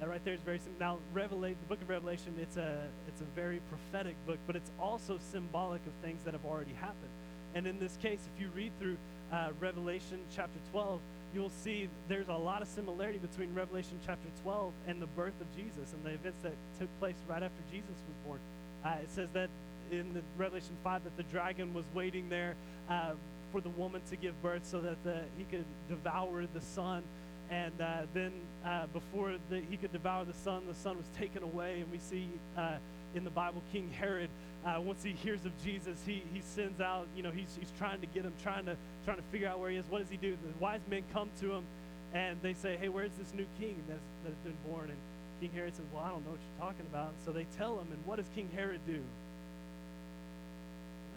[0.00, 0.74] That right there is very simple.
[0.80, 4.70] Now, Revelation, the book of Revelation, it's a it's a very prophetic book, but it's
[4.78, 7.12] also symbolic of things that have already happened.
[7.54, 8.98] And in this case, if you read through
[9.32, 11.00] uh, Revelation chapter 12,
[11.34, 15.46] you'll see there's a lot of similarity between Revelation chapter 12 and the birth of
[15.56, 18.40] Jesus and the events that took place right after Jesus was born.
[18.86, 19.50] Uh, it says that
[19.90, 22.54] in the Revelation 5 that the dragon was waiting there
[22.88, 23.12] uh,
[23.50, 27.02] for the woman to give birth so that the, he could devour the son
[27.50, 28.32] and uh, then
[28.64, 31.80] uh, before the, he could devour the son, the son was taken away.
[31.80, 32.76] And we see uh,
[33.14, 34.30] in the Bible, King Herod,
[34.64, 38.00] uh, once he hears of Jesus, he, he sends out, you know, he's, he's trying
[38.00, 39.84] to get him, trying to, trying to figure out where he is.
[39.88, 40.32] What does he do?
[40.32, 41.64] The wise men come to him
[42.12, 44.90] and they say, hey, where's this new king that's, that's been born?
[44.90, 44.98] And
[45.40, 47.08] King Herod says, well, I don't know what you're talking about.
[47.08, 48.94] And so they tell him, and what does King Herod do?
[48.94, 49.02] What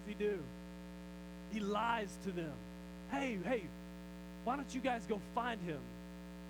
[0.06, 0.40] does he do?
[1.52, 2.54] He lies to them.
[3.12, 3.64] Hey, hey,
[4.44, 5.80] why don't you guys go find him?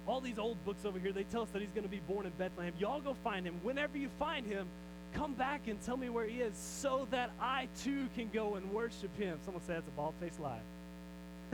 [0.10, 2.26] all these old books over here, they tell us that he's going to be born
[2.26, 2.74] in Bethlehem.
[2.80, 3.54] Y'all go find him.
[3.62, 4.66] Whenever you find him,
[5.14, 8.72] come back and tell me where he is so that I too can go and
[8.72, 9.38] worship him.
[9.46, 10.60] Someone said that's a bald faced lie.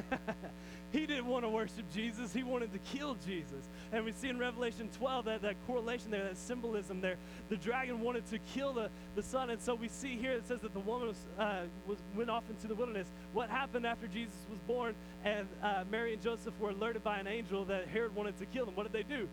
[0.92, 3.68] he didn't want to worship Jesus, he wanted to kill Jesus.
[3.92, 7.18] And we see in Revelation 12 that, that correlation there, that symbolism there.
[7.50, 9.50] The dragon wanted to kill the, the son.
[9.50, 12.44] And so we see here it says that the woman was, uh, was went off
[12.50, 13.08] into the wilderness.
[13.34, 17.28] What happened after Jesus was born and uh, Mary and Joseph were alerted by an
[17.28, 18.76] angel that Herod wanted to kill them?
[18.76, 19.28] What did they do?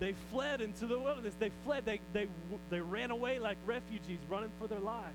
[0.00, 1.34] They fled into the wilderness.
[1.38, 1.84] They fled.
[1.84, 2.26] They, they,
[2.70, 5.14] they ran away like refugees, running for their lives.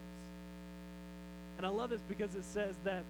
[1.58, 3.04] And I love this because it says that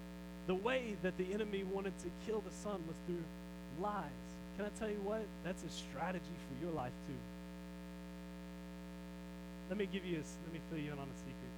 [0.47, 3.23] the way that the enemy wanted to kill the son was through
[3.81, 4.03] lies.
[4.55, 5.21] can I tell you what?
[5.43, 7.13] That's a strategy for your life too.
[9.69, 11.53] Let me give you a, let me fill you in on a secret.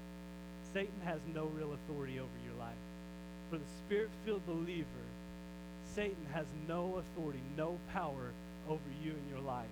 [0.74, 2.82] Satan has no real authority over your life.
[3.50, 5.06] For the spirit-filled believer,
[5.96, 8.34] Satan has no authority, no power
[8.68, 9.66] over you in your life.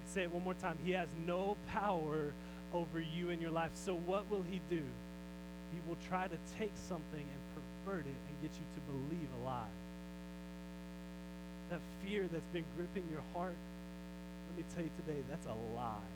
[0.00, 0.78] Let say it one more time.
[0.84, 2.32] He has no power
[2.72, 3.70] over you in your life.
[3.74, 4.82] So what will he do?
[5.72, 7.45] He will try to take something and
[7.94, 9.74] and get you to believe a lie.
[11.70, 13.54] That fear that's been gripping your heart,
[14.48, 16.10] let me tell you today, that's a lie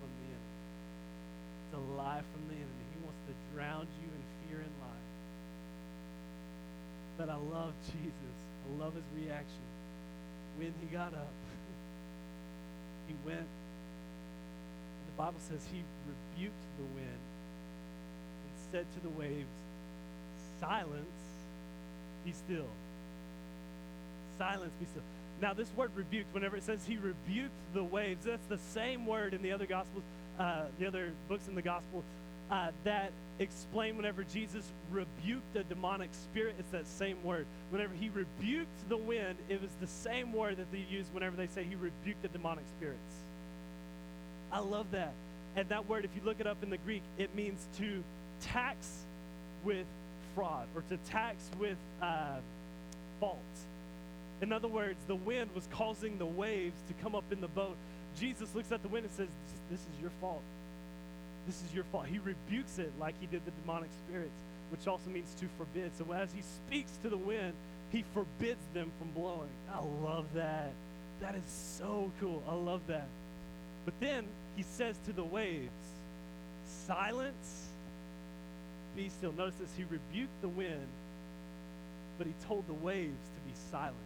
[0.00, 0.56] from the enemy.
[1.68, 2.84] It's a lie from the enemy.
[2.96, 5.06] He wants to drown you in fear and lie.
[7.18, 8.36] But I love Jesus.
[8.64, 9.64] I love his reaction.
[10.56, 11.32] When he got up,
[13.06, 13.48] he went.
[15.04, 19.52] The Bible says he rebuked the wind and said to the waves,
[20.60, 21.06] Silence,
[22.24, 22.68] be still.
[24.38, 25.02] Silence, be still.
[25.40, 29.32] Now, this word rebuked, whenever it says he rebuked the waves, that's the same word
[29.32, 30.02] in the other gospels,
[30.38, 32.04] uh, the other books in the gospel
[32.50, 37.46] uh, that explain whenever Jesus rebuked a demonic spirit, it's that same word.
[37.70, 41.46] Whenever he rebuked the wind, it was the same word that they use whenever they
[41.46, 43.14] say he rebuked the demonic spirits.
[44.52, 45.12] I love that.
[45.56, 48.02] And that word, if you look it up in the Greek, it means to
[48.40, 49.04] tax
[49.64, 49.86] with
[50.34, 52.36] fraud or to tax with uh,
[53.18, 53.38] fault.
[54.42, 57.76] In other words, the wind was causing the waves to come up in the boat.
[58.18, 59.28] Jesus looks at the wind and says,
[59.70, 60.42] This is your fault.
[61.46, 62.06] This is your fault.
[62.06, 64.32] He rebukes it like he did the demonic spirits,
[64.70, 65.92] which also means to forbid.
[65.96, 67.52] So as he speaks to the wind,
[67.90, 69.50] he forbids them from blowing.
[69.72, 70.72] I love that.
[71.20, 72.42] That is so cool.
[72.48, 73.08] I love that.
[73.84, 74.24] But then
[74.56, 75.70] he says to the waves,
[76.86, 77.69] Silence,
[78.96, 79.32] be still.
[79.32, 79.70] Notice this.
[79.76, 80.88] He rebuked the wind,
[82.18, 83.96] but he told the waves to be silent.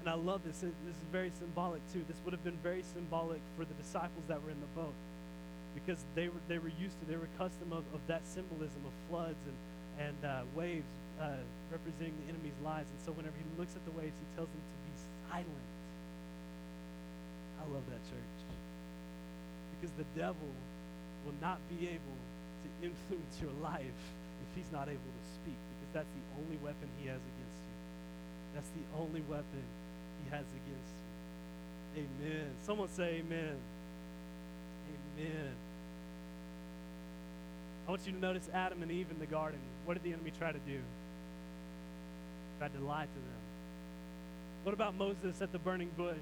[0.00, 0.60] And I love this.
[0.60, 2.04] This is very symbolic too.
[2.06, 4.92] This would have been very symbolic for the disciples that were in the boat
[5.74, 8.92] because they were, they were used to, they were accustomed of, of that symbolism of
[9.08, 9.58] floods and,
[10.06, 10.86] and uh, waves
[11.20, 11.40] uh,
[11.72, 12.84] representing the enemy's lies.
[12.84, 14.94] And so whenever he looks at the waves, he tells them to be
[15.30, 15.68] silent.
[17.58, 18.36] I love that church
[19.72, 20.52] because the devil
[21.24, 22.18] will not be able
[22.64, 24.00] to influence your life
[24.40, 27.76] if he's not able to speak because that's the only weapon he has against you.
[28.56, 29.64] That's the only weapon
[30.24, 32.04] he has against you.
[32.04, 32.48] Amen.
[32.64, 33.56] Someone say amen.
[35.18, 35.54] Amen.
[37.86, 39.60] I want you to notice Adam and Eve in the garden.
[39.84, 40.80] What did the enemy try to do?
[42.58, 43.44] Tried to lie to them.
[44.62, 46.16] What about Moses at the burning bush?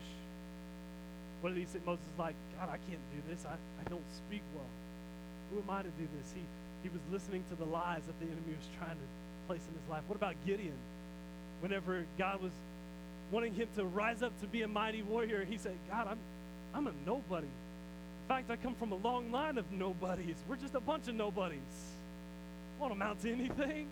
[1.41, 1.79] What did he say?
[1.87, 3.47] Moses like, God, I can't do this.
[3.47, 4.67] I, I don't speak well.
[5.53, 6.33] Who am I to do this?
[6.35, 6.41] He,
[6.83, 9.09] he was listening to the lies that the enemy was trying to
[9.47, 10.03] place in his life.
[10.07, 10.77] What about Gideon?
[11.61, 12.53] Whenever God was
[13.31, 16.19] wanting him to rise up to be a mighty warrior, he said, God, I'm,
[16.75, 17.47] I'm a nobody.
[17.47, 20.37] In fact, I come from a long line of nobodies.
[20.49, 21.61] We're just a bunch of nobodies.
[22.81, 23.87] Won't amount to anything.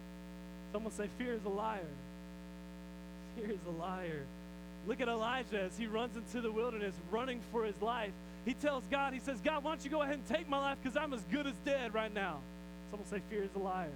[0.73, 1.81] Someone say, fear is a liar.
[3.37, 4.23] Fear is a liar.
[4.87, 8.13] Look at Elijah as he runs into the wilderness, running for his life.
[8.45, 10.79] He tells God, he says, God, why don't you go ahead and take my life
[10.83, 12.39] because I'm as good as dead right now.
[12.91, 13.93] Someone say, fear is a liar.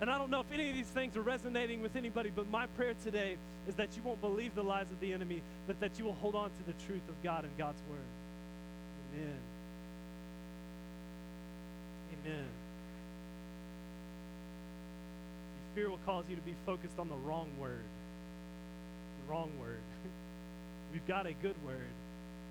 [0.00, 2.66] And I don't know if any of these things are resonating with anybody, but my
[2.66, 3.36] prayer today
[3.68, 6.34] is that you won't believe the lies of the enemy, but that you will hold
[6.34, 7.98] on to the truth of God and God's word.
[9.14, 9.38] Amen.
[12.24, 12.44] Amen.
[15.76, 17.84] Fear will cause you to be focused on the wrong word.
[19.24, 19.80] The wrong word.
[20.92, 21.94] We've got a good word,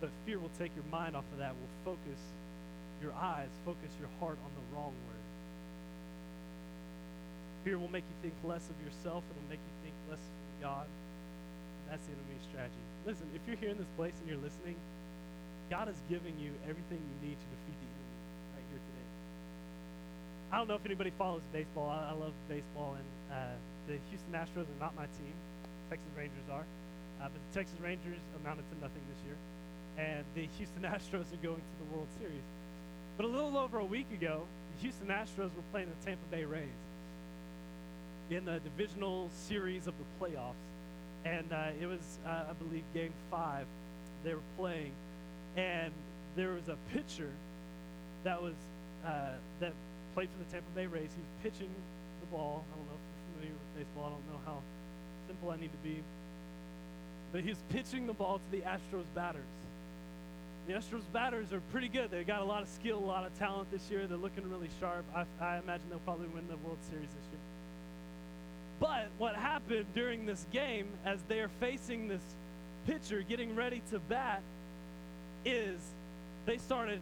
[0.02, 2.20] but fear will take your mind off of that, will focus
[3.02, 5.26] your eyes, focus your heart on the wrong word.
[7.64, 10.90] Fear will make you think less of yourself, it'll make you think less of God.
[11.88, 12.82] That's the enemy's strategy.
[13.06, 14.76] Listen, if you're here in this place and you're listening,
[15.70, 18.18] God is giving you everything you need to defeat the enemy
[18.58, 19.08] right here today.
[20.50, 21.94] I don't know if anybody follows baseball.
[21.94, 25.36] I, I love baseball, and uh, the Houston Astros are not my team.
[25.90, 26.66] Texas Rangers are.
[27.22, 29.38] Uh, but the Texas Rangers amounted to nothing this year.
[29.98, 32.44] And the Houston Astros are going to the World Series.
[33.18, 34.44] But a little over a week ago,
[34.76, 36.68] the Houston Astros were playing the Tampa Bay Rays
[38.30, 40.54] in the divisional series of the playoffs.
[41.26, 43.66] And uh, it was, uh, I believe, game five
[44.24, 44.92] they were playing.
[45.56, 45.92] And
[46.36, 47.30] there was a pitcher
[48.24, 48.54] that was
[49.06, 49.74] uh, that
[50.14, 51.10] played for the Tampa Bay Rays.
[51.16, 51.70] He was pitching
[52.22, 52.64] the ball.
[52.72, 54.06] I don't know if you're familiar with baseball.
[54.06, 54.62] I don't know how
[55.28, 56.04] simple I need to be.
[57.32, 59.48] But he was pitching the ball to the Astros batters.
[60.68, 62.12] The Astros batters are pretty good.
[62.12, 64.05] They got a lot of skill, a lot of talent this year.
[64.07, 65.05] They're looking really sharp.
[65.16, 67.39] I, I imagine they'll probably win the World Series this year.
[68.80, 72.22] But what happened during this game, as they are facing this
[72.86, 74.41] pitcher getting ready to bat,
[75.45, 75.80] is
[76.45, 77.01] they started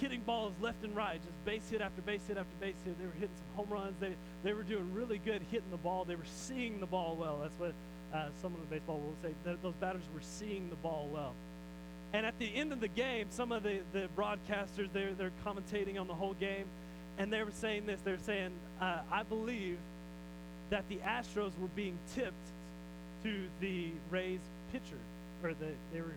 [0.00, 2.98] hitting balls left and right, just base hit after base hit after base hit.
[2.98, 3.94] They were hitting some home runs.
[4.00, 6.04] They, they were doing really good hitting the ball.
[6.04, 7.38] They were seeing the ball well.
[7.42, 7.74] That's what
[8.14, 9.34] uh, someone in baseball will say.
[9.44, 11.34] Th- those batters were seeing the ball well.
[12.12, 16.00] And at the end of the game, some of the, the broadcasters, they're, they're commentating
[16.00, 16.64] on the whole game,
[17.18, 18.00] and they were saying this.
[18.02, 19.78] They're saying, uh, I believe
[20.70, 22.34] that the Astros were being tipped
[23.24, 24.40] to the Rays
[24.72, 24.98] pitcher,
[25.42, 26.14] or the, they were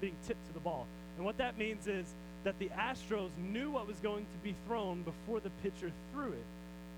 [0.00, 0.86] being tipped to the ball.
[1.16, 2.06] And what that means is
[2.44, 6.44] that the Astros knew what was going to be thrown before the pitcher threw it.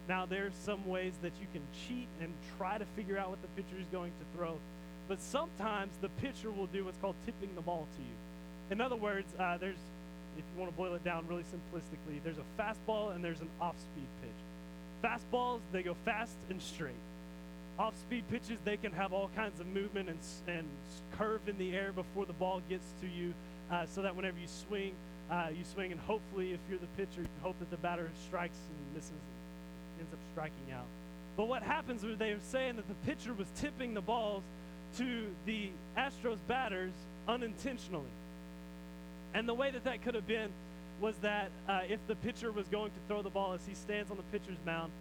[0.09, 3.49] Now, there's some ways that you can cheat and try to figure out what the
[3.49, 4.59] pitcher is going to throw,
[5.09, 8.15] but sometimes the pitcher will do what's called tipping the ball to you.
[8.71, 9.77] In other words, uh, there's,
[10.39, 13.49] if you want to boil it down really simplistically, there's a fastball and there's an
[13.61, 14.31] off-speed pitch.
[15.03, 16.95] Fastballs, they go fast and straight.
[17.79, 20.69] Off-speed pitches, they can have all kinds of movement and, and
[21.19, 23.35] curve in the air before the ball gets to you,
[23.73, 24.93] uh, so that whenever you swing,
[25.31, 28.59] uh, you swing, and hopefully, if you're the pitcher, you hope that the batter strikes
[28.69, 30.87] and misses, and ends up striking out.
[31.37, 34.43] But what happens is they were saying that the pitcher was tipping the balls
[34.99, 36.93] to the Astros batters
[37.27, 38.11] unintentionally.
[39.35, 40.51] And the way that that could have been
[41.01, 44.11] was that uh, if the pitcher was going to throw the ball as he stands
[44.11, 44.93] on the pitcher's mound,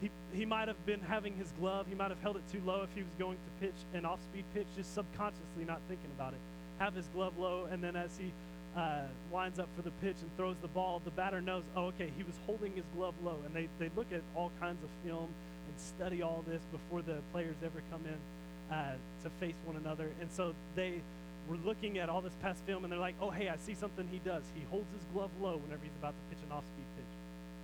[0.00, 2.82] he, he might have been having his glove, he might have held it too low
[2.82, 6.34] if he was going to pitch an off speed pitch, just subconsciously not thinking about
[6.34, 6.40] it.
[6.78, 8.30] Have his glove low, and then as he
[8.76, 12.10] uh, winds up for the pitch and throws the ball, the batter knows, oh, okay,
[12.16, 13.38] he was holding his glove low.
[13.46, 15.28] And they, they look at all kinds of film
[15.68, 20.10] and study all this before the players ever come in uh, to face one another.
[20.20, 21.00] And so they
[21.48, 24.08] were looking at all this past film and they're like, oh, hey, I see something
[24.10, 24.42] he does.
[24.54, 27.14] He holds his glove low whenever he's about to pitch an off speed pitch.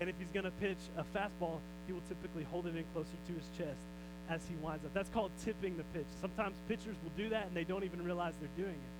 [0.00, 3.16] And if he's going to pitch a fastball, he will typically hold it in closer
[3.26, 3.82] to his chest
[4.28, 4.94] as he winds up.
[4.94, 6.06] That's called tipping the pitch.
[6.20, 8.92] Sometimes pitchers will do that and they don't even realize they're doing it.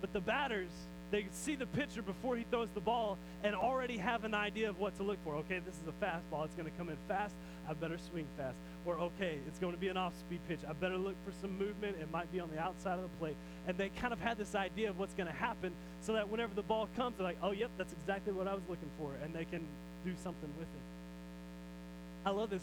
[0.00, 0.70] But the batters,
[1.10, 4.78] they see the pitcher before he throws the ball and already have an idea of
[4.78, 5.36] what to look for.
[5.36, 6.44] Okay, this is a fastball.
[6.44, 7.34] It's going to come in fast.
[7.68, 8.56] I better swing fast.
[8.84, 10.60] Or, okay, it's going to be an off speed pitch.
[10.68, 11.96] I better look for some movement.
[12.00, 13.36] It might be on the outside of the plate.
[13.66, 16.54] And they kind of had this idea of what's going to happen so that whenever
[16.54, 19.12] the ball comes, they're like, oh, yep, that's exactly what I was looking for.
[19.22, 19.66] And they can
[20.04, 22.26] do something with it.
[22.26, 22.62] I love this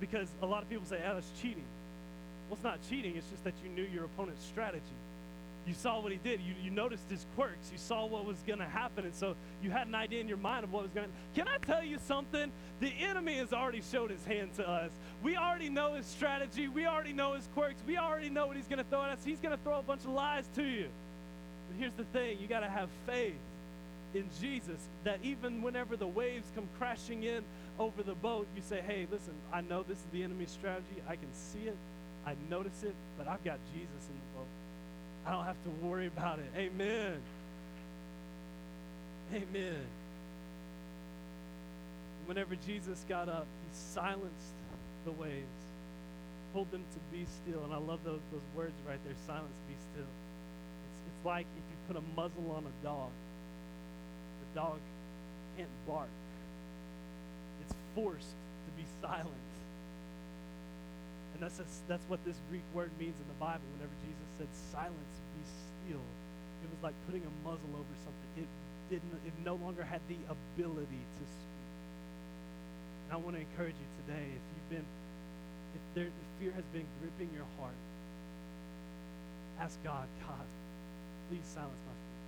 [0.00, 1.64] because a lot of people say, oh, that's cheating.
[2.48, 4.82] Well, it's not cheating, it's just that you knew your opponent's strategy.
[5.66, 6.40] You saw what he did.
[6.40, 7.70] You, you noticed his quirks.
[7.72, 9.04] You saw what was going to happen.
[9.06, 11.48] And so you had an idea in your mind of what was going to Can
[11.48, 12.52] I tell you something?
[12.80, 14.90] The enemy has already showed his hand to us.
[15.22, 16.68] We already know his strategy.
[16.68, 17.80] We already know his quirks.
[17.86, 19.24] We already know what he's going to throw at us.
[19.24, 20.88] He's going to throw a bunch of lies to you.
[21.68, 23.34] But here's the thing you got to have faith
[24.12, 27.42] in Jesus that even whenever the waves come crashing in
[27.78, 31.02] over the boat, you say, hey, listen, I know this is the enemy's strategy.
[31.08, 31.76] I can see it.
[32.26, 34.63] I notice it, but I've got Jesus in the boat.
[35.26, 36.50] I don't have to worry about it.
[36.56, 37.16] Amen.
[39.32, 39.86] Amen.
[42.26, 44.54] Whenever Jesus got up, he silenced
[45.04, 45.44] the waves,
[46.52, 47.64] told them to be still.
[47.64, 50.04] And I love those, those words right there silence, be still.
[50.04, 53.10] It's, it's like if you put a muzzle on a dog,
[54.40, 54.78] the dog
[55.56, 56.08] can't bark,
[57.64, 59.43] it's forced to be silent.
[61.34, 61.58] And that's,
[61.90, 63.66] that's what this Greek word means in the Bible.
[63.74, 66.06] Whenever Jesus said, silence, be still,
[66.62, 68.30] it was like putting a muzzle over something.
[68.38, 68.48] It
[68.88, 71.74] didn't, it no longer had the ability to speak.
[73.10, 74.88] And I want to encourage you today, if you've been,
[75.74, 77.76] if, there, if fear has been gripping your heart,
[79.58, 80.46] ask God, God,
[81.28, 82.22] please silence my fear.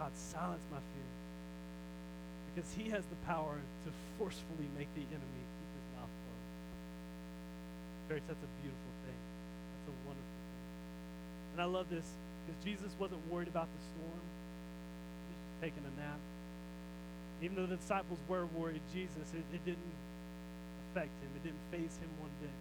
[0.00, 1.12] God, silence my fear.
[2.52, 5.44] Because he has the power to forcefully make the enemy
[8.08, 9.18] Church, that's a beautiful thing.
[9.18, 10.62] That's a wonderful thing.
[11.54, 12.06] And I love this
[12.46, 14.22] because Jesus wasn't worried about the storm.
[15.26, 16.20] He's just taking a nap.
[17.42, 19.92] Even though the disciples were worried, Jesus, it, it didn't
[20.86, 21.30] affect him.
[21.34, 22.54] It didn't faze him one bit.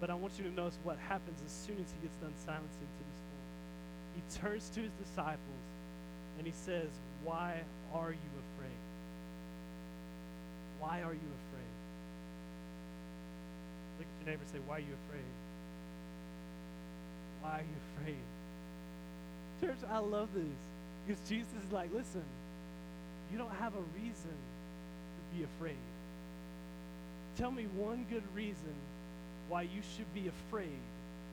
[0.00, 2.90] But I want you to notice what happens as soon as he gets done silencing
[2.90, 3.46] to the storm.
[4.16, 5.64] He turns to his disciples
[6.38, 6.88] and he says,
[7.22, 7.60] Why
[7.94, 8.80] are you afraid?
[10.80, 11.49] Why are you afraid?
[14.20, 15.24] Your neighbor say, Why are you afraid?
[17.42, 18.16] Why are you afraid?
[19.60, 20.44] Church, I love this.
[21.06, 22.22] Because Jesus is like, listen,
[23.32, 25.76] you don't have a reason to be afraid.
[27.36, 28.74] Tell me one good reason
[29.48, 30.80] why you should be afraid.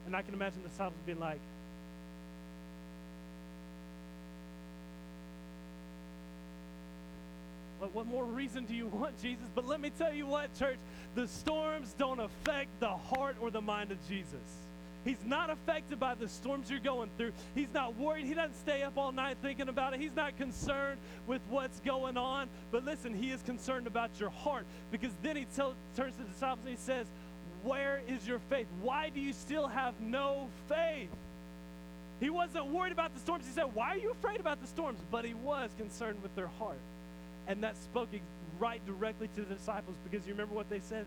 [0.06, 1.40] And I can imagine the disciples being like,
[7.80, 9.46] What, what more reason do you want, Jesus?
[9.54, 10.78] But let me tell you what, church,
[11.16, 14.40] the storms don't affect the heart or the mind of Jesus.
[15.08, 17.32] He's not affected by the storms you're going through.
[17.56, 18.26] He's not worried.
[18.26, 20.02] He doesn't stay up all night thinking about it.
[20.02, 22.50] He's not concerned with what's going on.
[22.72, 26.60] But listen, he is concerned about your heart because then he turns to the disciples
[26.66, 27.08] and he says,
[27.64, 28.68] Where is your faith?
[28.82, 31.10] Why do you still have no faith?
[32.20, 33.46] He wasn't worried about the storms.
[33.46, 35.00] He said, Why are you afraid about the storms?
[35.10, 36.80] But he was concerned with their heart.
[37.48, 38.10] And that spoke
[38.60, 41.06] right directly to the disciples because you remember what they said?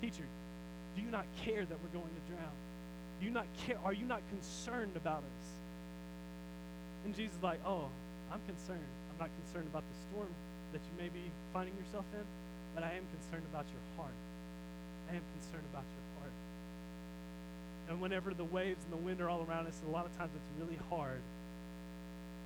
[0.00, 0.24] Teacher,
[0.96, 2.54] do you not care that we're going to drown?
[3.20, 3.78] Do you not care?
[3.84, 5.46] Are you not concerned about us?
[7.04, 7.88] And Jesus is like, Oh,
[8.32, 8.88] I'm concerned.
[9.12, 10.32] I'm not concerned about the storm
[10.72, 12.24] that you may be finding yourself in,
[12.74, 14.16] but I am concerned about your heart.
[15.10, 16.36] I am concerned about your heart.
[17.90, 20.32] And whenever the waves and the wind are all around us, a lot of times
[20.34, 21.20] it's really hard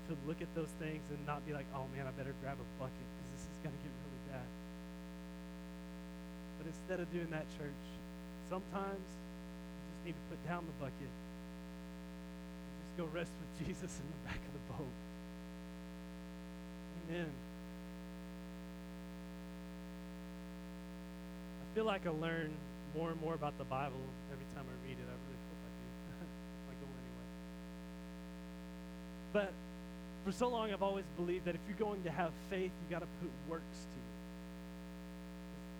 [0.08, 2.68] to look at those things and not be like, oh man, I better grab a
[2.80, 4.48] bucket because this is going to get really bad.
[6.56, 7.84] But instead of doing that, church,
[8.48, 13.92] sometimes you just need to put down the bucket and just go rest with Jesus
[14.00, 14.96] in the back of the boat.
[17.12, 17.28] Amen.
[21.60, 22.56] I feel like I learn
[22.96, 24.00] more and more about the Bible
[24.32, 25.04] every time I read it.
[25.04, 25.86] I really hope I do.
[26.72, 27.28] I go anyway.
[29.36, 29.52] But
[30.24, 33.00] for so long, I've always believed that if you're going to have faith, you got
[33.00, 34.08] to put works to it.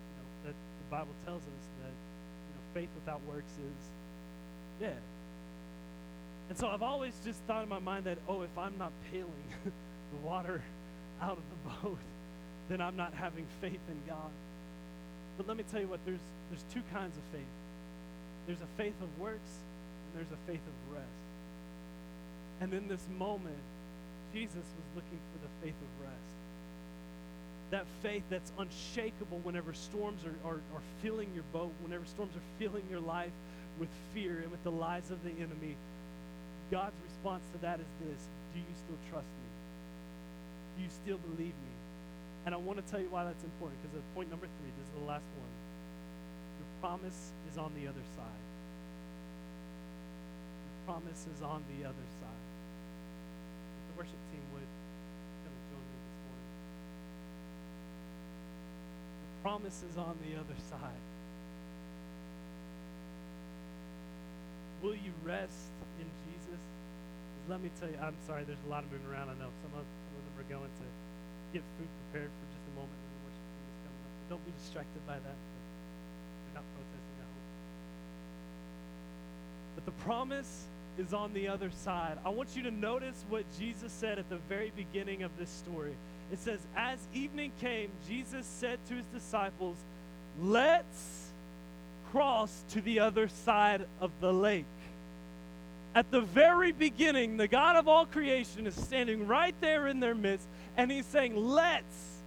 [0.05, 3.91] You know, that the Bible tells us that you know faith without works is
[4.80, 5.01] dead.
[6.49, 9.49] And so I've always just thought in my mind that oh, if I'm not paling
[9.64, 10.62] the water
[11.20, 11.99] out of the boat,
[12.68, 14.30] then I'm not having faith in God.
[15.36, 16.20] But let me tell you what, there's,
[16.51, 17.55] there's two kinds of faith.
[18.47, 19.51] There's a faith of works,
[20.07, 21.07] and there's a faith of rest.
[22.61, 23.57] And in this moment,
[24.33, 26.37] Jesus was looking for the faith of rest.
[27.70, 32.47] That faith that's unshakable whenever storms are, are, are filling your boat, whenever storms are
[32.59, 33.33] filling your life
[33.79, 35.76] with fear and with the lies of the enemy.
[36.70, 38.20] God's response to that is this
[38.55, 39.49] Do you still trust me?
[40.76, 41.74] Do you still believe me?
[42.47, 44.95] And I want to tell you why that's important because point number three, this is
[45.01, 45.53] the last one.
[46.57, 48.45] Your promise is on the other side.
[50.64, 52.17] Your promise is on the other side.
[53.99, 54.70] Worship team would
[55.42, 56.55] come and join me this morning.
[59.26, 61.03] The promise is on the other side.
[64.86, 66.62] Will you rest in Jesus?
[67.51, 69.34] Let me tell you, I'm sorry, there's a lot of moving around.
[69.34, 70.86] I know some of, some of them are going to
[71.51, 74.14] get food prepared for just a moment when the worship team is coming up.
[74.14, 75.38] So don't be distracted by that.
[75.42, 77.51] They're not protesting, I hope.
[79.74, 82.18] But the promise is on the other side.
[82.24, 85.94] I want you to notice what Jesus said at the very beginning of this story.
[86.32, 89.76] It says, As evening came, Jesus said to his disciples,
[90.40, 91.28] Let's
[92.11, 94.64] cross to the other side of the lake.
[95.94, 100.14] At the very beginning, the God of all creation is standing right there in their
[100.14, 100.46] midst,
[100.76, 102.18] and he's saying, Let's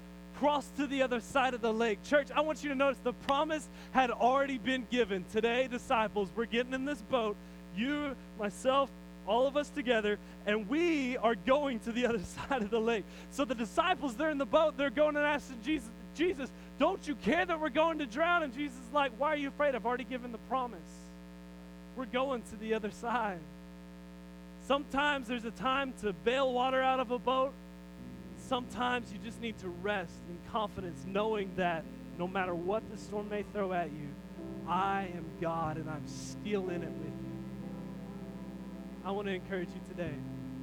[0.41, 2.01] cross to the other side of the lake.
[2.03, 5.23] Church, I want you to notice the promise had already been given.
[5.31, 7.35] Today, disciples, we're getting in this boat,
[7.75, 8.89] you, myself,
[9.27, 13.05] all of us together, and we are going to the other side of the lake.
[13.31, 16.49] So the disciples, they're in the boat, they're going and asking Jesus, Jesus,
[16.79, 18.43] don't you care that we're going to drown?
[18.43, 19.75] And Jesus is like, Why are you afraid?
[19.75, 20.79] I've already given the promise.
[21.95, 23.39] We're going to the other side.
[24.67, 27.53] Sometimes there's a time to bail water out of a boat.
[28.47, 31.83] Sometimes you just need to rest in confidence, knowing that
[32.17, 34.07] no matter what the storm may throw at you,
[34.67, 37.20] I am God and I'm still in it with you.
[39.03, 40.13] I want to encourage you today.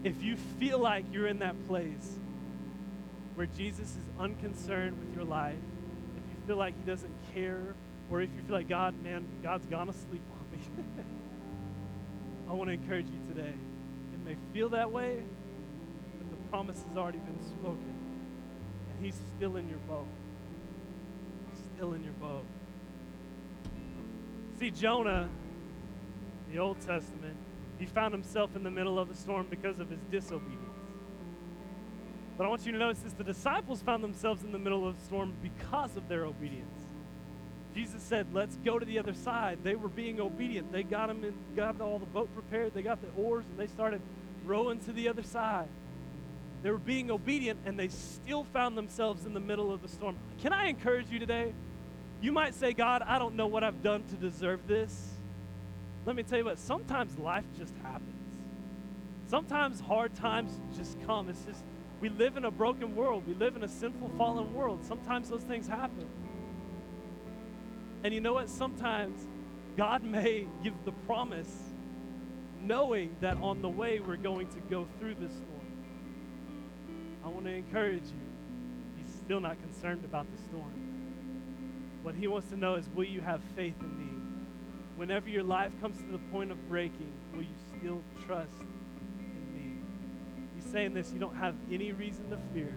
[0.04, 2.18] If you feel like you're in that place
[3.34, 5.56] where Jesus is unconcerned with your life,
[6.16, 7.74] if you feel like he doesn't care,
[8.10, 10.84] or if you feel like God, man, God's gone asleep on me,
[12.48, 13.52] I want to encourage you today
[14.14, 15.22] It may feel that way,
[16.18, 17.94] but the promise has already been spoken.
[18.94, 20.06] And he's still in your boat.
[21.50, 22.44] He's still in your boat.
[24.58, 25.28] See, Jonah,
[26.50, 27.36] the Old Testament,
[27.78, 30.64] he found himself in the middle of a storm because of his disobedience.
[32.36, 34.96] But I want you to notice this the disciples found themselves in the middle of
[34.96, 36.80] a storm because of their obedience.
[37.74, 39.58] Jesus said, Let's go to the other side.
[39.62, 40.72] They were being obedient.
[40.72, 43.66] They got them in, got all the boat prepared, they got the oars, and they
[43.66, 44.00] started
[44.44, 45.68] rowing to the other side.
[46.62, 50.16] They were being obedient and they still found themselves in the middle of the storm.
[50.40, 51.52] Can I encourage you today?
[52.20, 55.17] You might say, God, I don't know what I've done to deserve this.
[56.08, 58.16] Let me tell you what, sometimes life just happens.
[59.26, 61.28] Sometimes hard times just come.
[61.28, 61.62] It's just,
[62.00, 63.24] We live in a broken world.
[63.26, 64.82] We live in a sinful, fallen world.
[64.86, 66.06] Sometimes those things happen.
[68.04, 68.48] And you know what?
[68.48, 69.28] Sometimes
[69.76, 71.74] God may give the promise
[72.62, 75.60] knowing that on the way we're going to go through this storm.
[77.22, 78.96] I want to encourage you.
[78.96, 80.72] He's still not concerned about the storm.
[82.02, 84.07] What he wants to know is will you have faith in me?
[84.98, 88.50] Whenever your life comes to the point of breaking, will you still trust
[89.20, 89.76] in me?
[90.56, 92.74] He's saying this you don't have any reason to fear.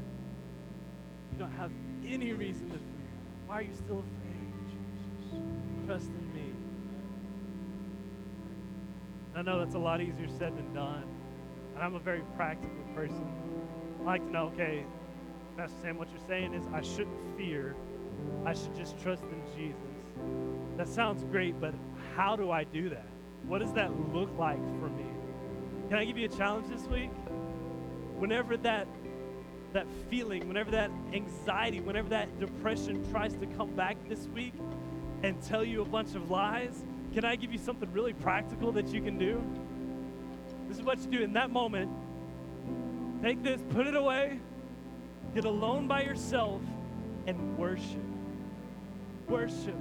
[1.32, 1.72] You don't have
[2.06, 3.10] any reason to fear.
[3.48, 4.54] Why are you still afraid?
[4.70, 6.54] Jesus, trust in me.
[9.36, 11.06] I know that's a lot easier said than done.
[11.74, 13.26] And I'm a very practical person.
[14.00, 14.86] I like to know, okay,
[15.58, 17.76] Pastor Sam, what you're saying is I shouldn't fear.
[18.46, 19.82] I should just trust in Jesus.
[20.78, 21.74] That sounds great, but
[22.16, 23.08] how do I do that?
[23.48, 25.06] What does that look like for me?
[25.90, 27.12] Can I give you a challenge this week?
[28.18, 28.88] Whenever that
[29.74, 34.54] that feeling, whenever that anxiety, whenever that depression tries to come back this week
[35.24, 36.84] and tell you a bunch of lies,
[37.14, 39.42] can I give you something really practical that you can do?
[40.68, 41.92] This is what you do in that moment.
[43.22, 44.40] Take this, put it away,
[45.34, 46.62] get alone by yourself,
[47.28, 48.02] and worship.
[49.28, 49.76] Worship.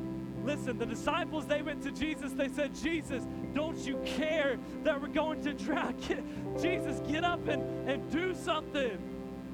[0.44, 2.32] Listen, the disciples, they went to Jesus.
[2.32, 3.24] They said, Jesus,
[3.54, 5.94] don't you care that we're going to drown?
[6.60, 8.98] Jesus, get up and, and do something.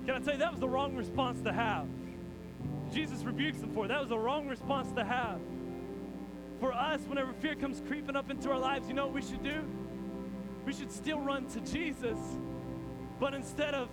[0.06, 1.86] Can I tell you, that was the wrong response to have.
[2.92, 3.88] Jesus rebukes them for it.
[3.88, 5.40] That was the wrong response to have.
[6.60, 9.42] For us, whenever fear comes creeping up into our lives, you know what we should
[9.42, 9.62] do?
[10.64, 12.18] We should still run to Jesus.
[13.18, 13.88] But instead of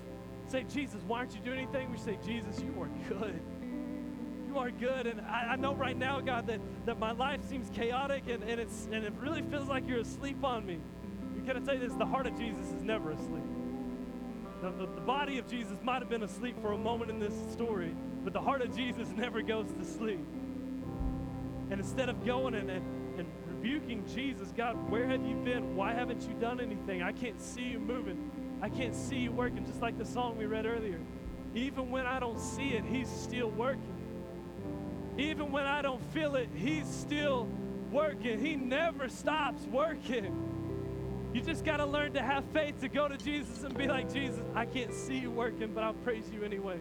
[0.47, 1.91] say, Jesus, why aren't you doing anything?
[1.91, 3.41] We say, Jesus, you are good
[4.53, 5.07] you are good.
[5.07, 8.59] And I, I, know right now, God, that, that my life seems chaotic and, and,
[8.59, 10.79] it's, and it really feels like you're asleep on me.
[11.45, 11.93] Can I tell you this?
[11.93, 13.43] The heart of Jesus is never asleep.
[14.61, 17.33] The, the, the body of Jesus might have been asleep for a moment in this
[17.51, 17.93] story,
[18.23, 20.25] but the heart of Jesus never goes to sleep.
[21.69, 25.75] And instead of going and, and, and rebuking Jesus, God, where have you been?
[25.75, 27.01] Why haven't you done anything?
[27.01, 28.31] I can't see you moving.
[28.61, 30.99] I can't see you working, just like the song we read earlier.
[31.55, 33.92] Even when I don't see it, He's still working.
[35.17, 37.47] Even when I don't feel it, He's still
[37.91, 38.39] working.
[38.39, 40.49] He never stops working.
[41.33, 44.11] You just got to learn to have faith to go to Jesus and be like,
[44.11, 46.79] Jesus, I can't see you working, but I'll praise you anyway.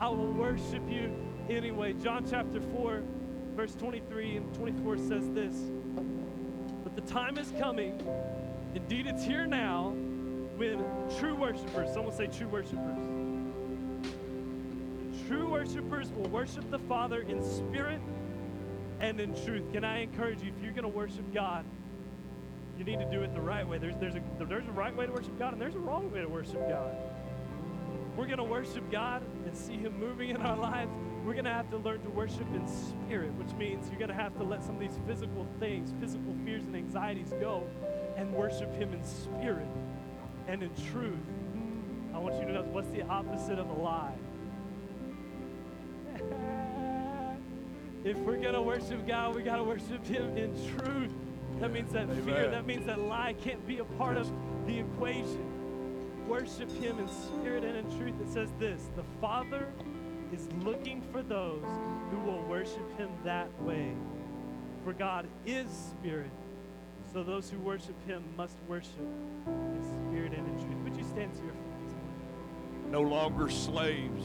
[0.00, 1.14] I will worship you
[1.48, 1.92] anyway.
[1.94, 3.02] John chapter 4,
[3.56, 5.54] verse 23 and 24 says this
[6.84, 8.00] But the time is coming,
[8.74, 9.90] indeed it's here now,
[10.56, 10.84] when
[11.18, 13.11] true worshipers, someone say true worshipers
[15.32, 18.02] True worshipers will worship the Father in spirit
[19.00, 19.62] and in truth.
[19.72, 21.64] Can I encourage you, if you're going to worship God,
[22.76, 23.78] you need to do it the right way.
[23.78, 26.20] There's, there's, a, there's a right way to worship God, and there's a wrong way
[26.20, 26.94] to worship God.
[28.14, 30.90] We're going to worship God and see Him moving in our lives.
[31.24, 34.14] We're going to have to learn to worship in spirit, which means you're going to
[34.14, 37.66] have to let some of these physical things, physical fears and anxieties go
[38.18, 39.68] and worship Him in spirit
[40.46, 41.16] and in truth.
[42.14, 44.12] I want you to know what's the opposite of a lie?
[48.04, 51.12] if we're going to worship God, we got to worship Him in truth.
[51.60, 52.22] That means that Amen.
[52.24, 54.30] fear, that means that lie can't be a part of
[54.66, 55.46] the equation.
[56.26, 58.14] Worship Him in spirit and in truth.
[58.20, 59.68] It says this The Father
[60.32, 61.64] is looking for those
[62.10, 63.92] who will worship Him that way.
[64.84, 66.30] For God is spirit.
[67.12, 68.98] So those who worship Him must worship
[69.46, 70.82] in spirit and in truth.
[70.84, 72.90] Would you stand to your feet?
[72.90, 74.24] No longer slaves,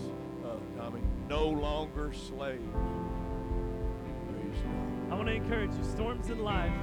[0.78, 1.02] Tommy.
[1.30, 2.64] No longer slaves.
[4.32, 5.12] Praise God.
[5.12, 6.74] I want to encourage you storms in life,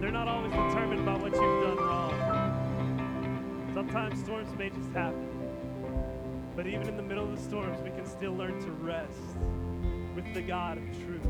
[0.00, 2.12] they're not always determined by what you've done wrong.
[3.74, 5.28] Sometimes storms may just happen.
[6.54, 9.18] But even in the middle of the storms, we can still learn to rest
[10.14, 11.26] with the God of truth.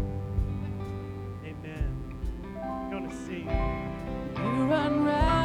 [1.45, 2.15] Amen.
[2.55, 3.49] We're going to sing.
[4.37, 5.36] You unravel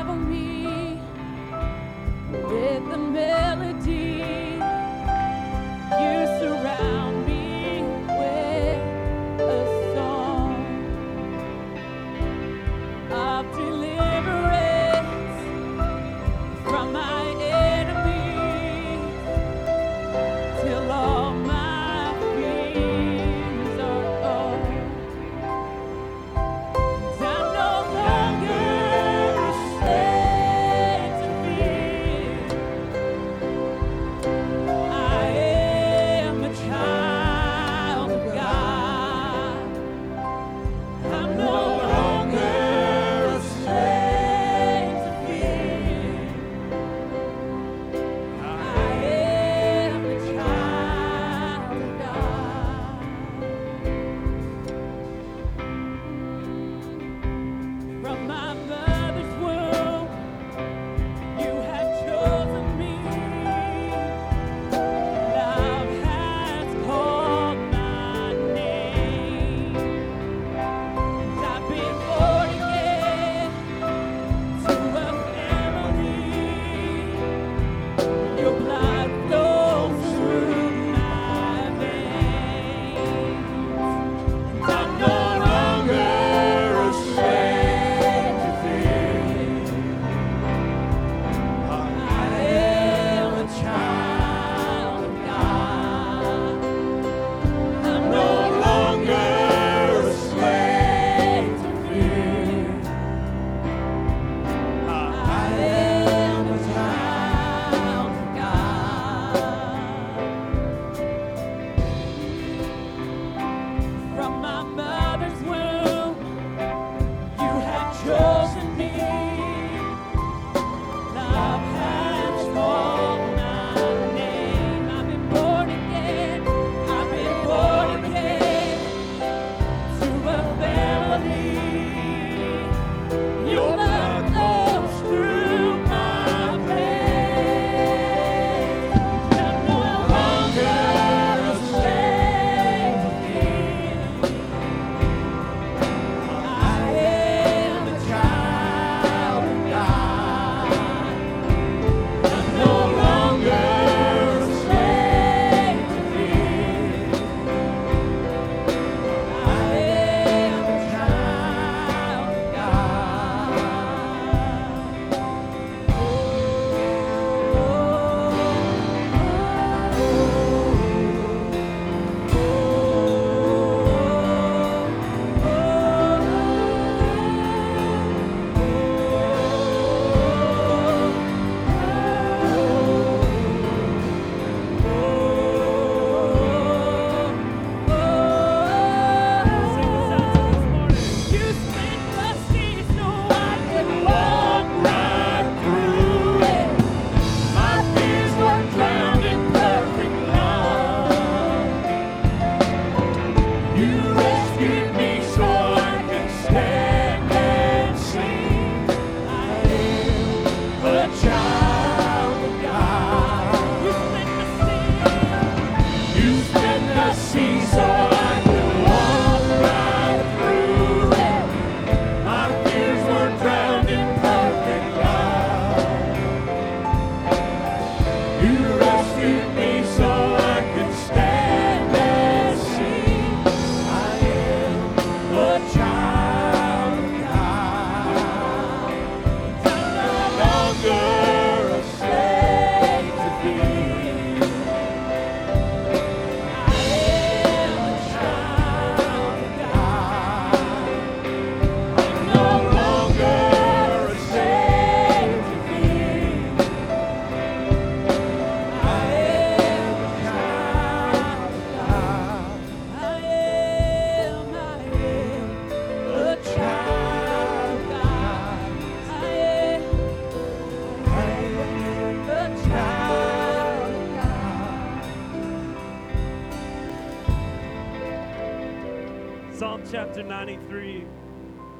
[280.14, 281.06] chapter 93,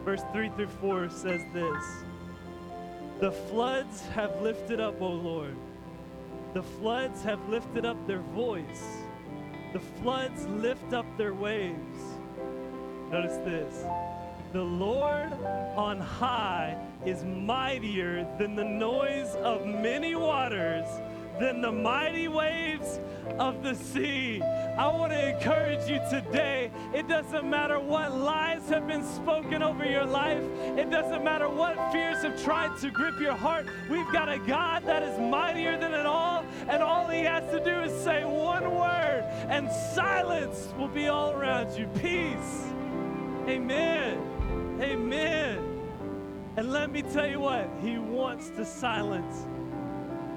[0.06, 1.84] verse 3 through 4 says this
[3.20, 5.58] The floods have lifted up, O Lord.
[6.54, 8.86] The floods have lifted up their voice.
[9.74, 12.00] The floods lift up their waves.
[13.12, 13.84] Notice this.
[14.54, 15.34] The Lord
[15.76, 20.88] on high is mightier than the noise of many waters,
[21.38, 23.02] than the mighty waves
[23.40, 24.42] of the sea.
[24.78, 26.72] I want to encourage you today.
[26.94, 30.44] It doesn't matter what lies have been spoken over your life,
[30.78, 33.68] it doesn't matter what fears have tried to grip your heart.
[33.90, 37.64] We've got a God that is mightier than it all, and all He has to
[37.64, 41.88] do is say one word, and silence will be all around you.
[42.00, 42.66] Peace.
[43.48, 44.18] Amen.
[44.80, 45.82] Amen.
[46.58, 49.46] And let me tell you what, He wants to silence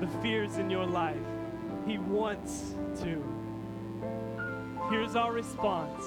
[0.00, 1.16] the fears in your life.
[1.86, 3.33] He wants to.
[4.90, 6.04] Here's our response.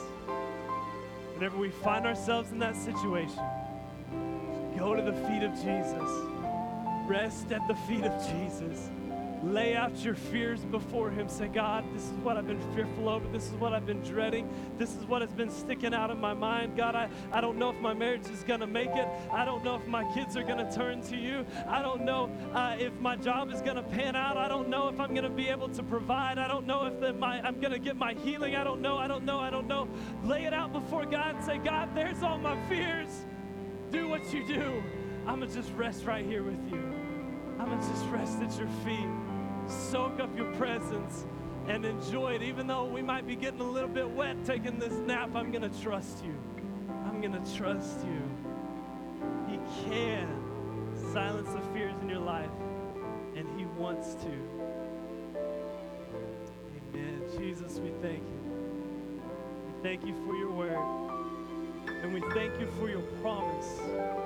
[1.33, 3.41] Whenever we find ourselves in that situation,
[4.77, 6.09] go to the feet of Jesus.
[7.07, 8.89] Rest at the feet of Jesus.
[9.43, 11.29] Lay out your fears before Him.
[11.29, 13.27] Say, God, this is what I've been fearful over.
[13.27, 14.49] This is what I've been dreading.
[14.79, 16.75] This is what has been sticking out in my mind.
[16.75, 19.07] God, I, I don't know if my marriage is going to make it.
[19.31, 21.45] I don't know if my kids are going to turn to you.
[21.67, 24.37] I don't know uh, if my job is going to pan out.
[24.37, 26.39] I don't know if I'm going to be able to provide.
[26.39, 28.55] I don't know if the, my, I'm going to get my healing.
[28.55, 28.97] I don't know.
[28.97, 29.39] I don't know.
[29.39, 29.87] I don't know.
[30.23, 33.09] Lay it out before God and say, God, there's all my fears.
[33.91, 34.83] Do what you do.
[35.27, 36.81] I'm going to just rest right here with you.
[37.59, 39.26] I'm going to just rest at your feet
[39.67, 41.25] soak up your presence
[41.67, 42.41] and enjoy it.
[42.41, 45.69] Even though we might be getting a little bit wet taking this nap, I'm going
[45.69, 46.35] to trust you.
[47.05, 48.21] I'm going to trust you.
[49.49, 50.27] He can
[51.11, 52.49] silence the fears in your life,
[53.35, 54.31] and He wants to.
[56.93, 57.21] Amen.
[57.37, 59.21] Jesus, we thank you.
[59.65, 61.16] We thank you for your word.
[62.03, 63.65] And we thank you for your promise.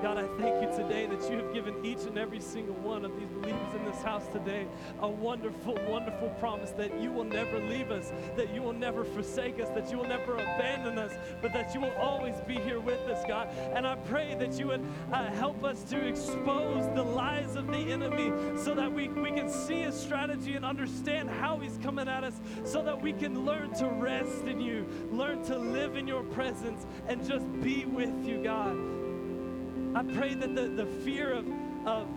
[0.02, 3.18] God, I thank you today that you have given each and every single one of
[3.18, 4.68] these believers in this house today
[5.00, 9.60] a wonderful, wonderful promise that you will never leave us, that you will never forsake
[9.60, 13.00] us, that you will never abandon us, but that you will always be here with
[13.02, 13.48] us, God.
[13.74, 17.78] And I pray that you would uh, help us to expose the lies of the
[17.78, 22.24] enemy so that we, we can see his strategy and understand how he's coming at
[22.24, 26.24] us so that we can learn to rest in you, learn to live in your
[26.24, 28.78] presence, and just be with you, God.
[29.94, 31.46] I pray that the, the fear of,
[31.86, 32.08] of,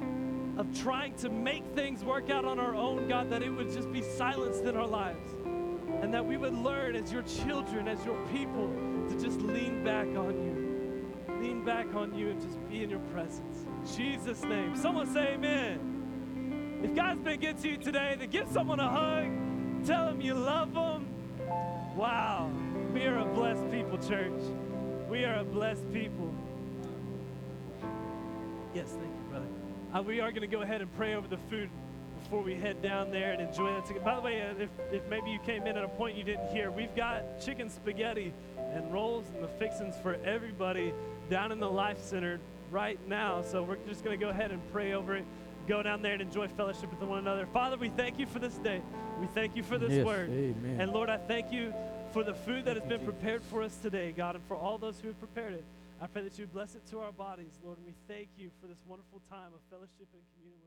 [0.56, 3.92] of trying to make things work out on our own, God, that it would just
[3.92, 5.34] be silenced in our lives.
[6.00, 8.68] And that we would learn as your children, as your people,
[9.08, 11.34] to just lean back on you.
[11.40, 13.66] Lean back on you and just be in your presence.
[13.66, 14.76] In Jesus' name.
[14.76, 16.80] Someone say amen.
[16.82, 19.86] If God's been good to you today, then give someone a hug.
[19.86, 21.08] Tell them you love them.
[21.96, 22.50] Wow.
[22.92, 24.40] We are a blessed people, church.
[25.14, 26.34] We are a blessed people.
[28.74, 29.46] Yes, thank you, brother.
[29.94, 31.70] Uh, we are going to go ahead and pray over the food
[32.20, 34.04] before we head down there and enjoy that together.
[34.04, 36.48] By the way, uh, if, if maybe you came in at a point you didn't
[36.48, 40.92] hear, we've got chicken spaghetti and rolls and the fixings for everybody
[41.30, 42.40] down in the Life Center
[42.72, 43.40] right now.
[43.40, 45.24] So we're just going to go ahead and pray over it.
[45.68, 47.46] Go down there and enjoy fellowship with one another.
[47.46, 48.82] Father, we thank you for this day.
[49.20, 50.28] We thank you for this Yes, word.
[50.28, 50.80] amen.
[50.80, 51.72] And Lord, I thank you
[52.14, 55.00] for the food that has been prepared for us today, God, and for all those
[55.00, 55.64] who have prepared it.
[56.00, 58.68] I pray that you bless it to our bodies, Lord, and we thank you for
[58.68, 60.63] this wonderful time of fellowship and communion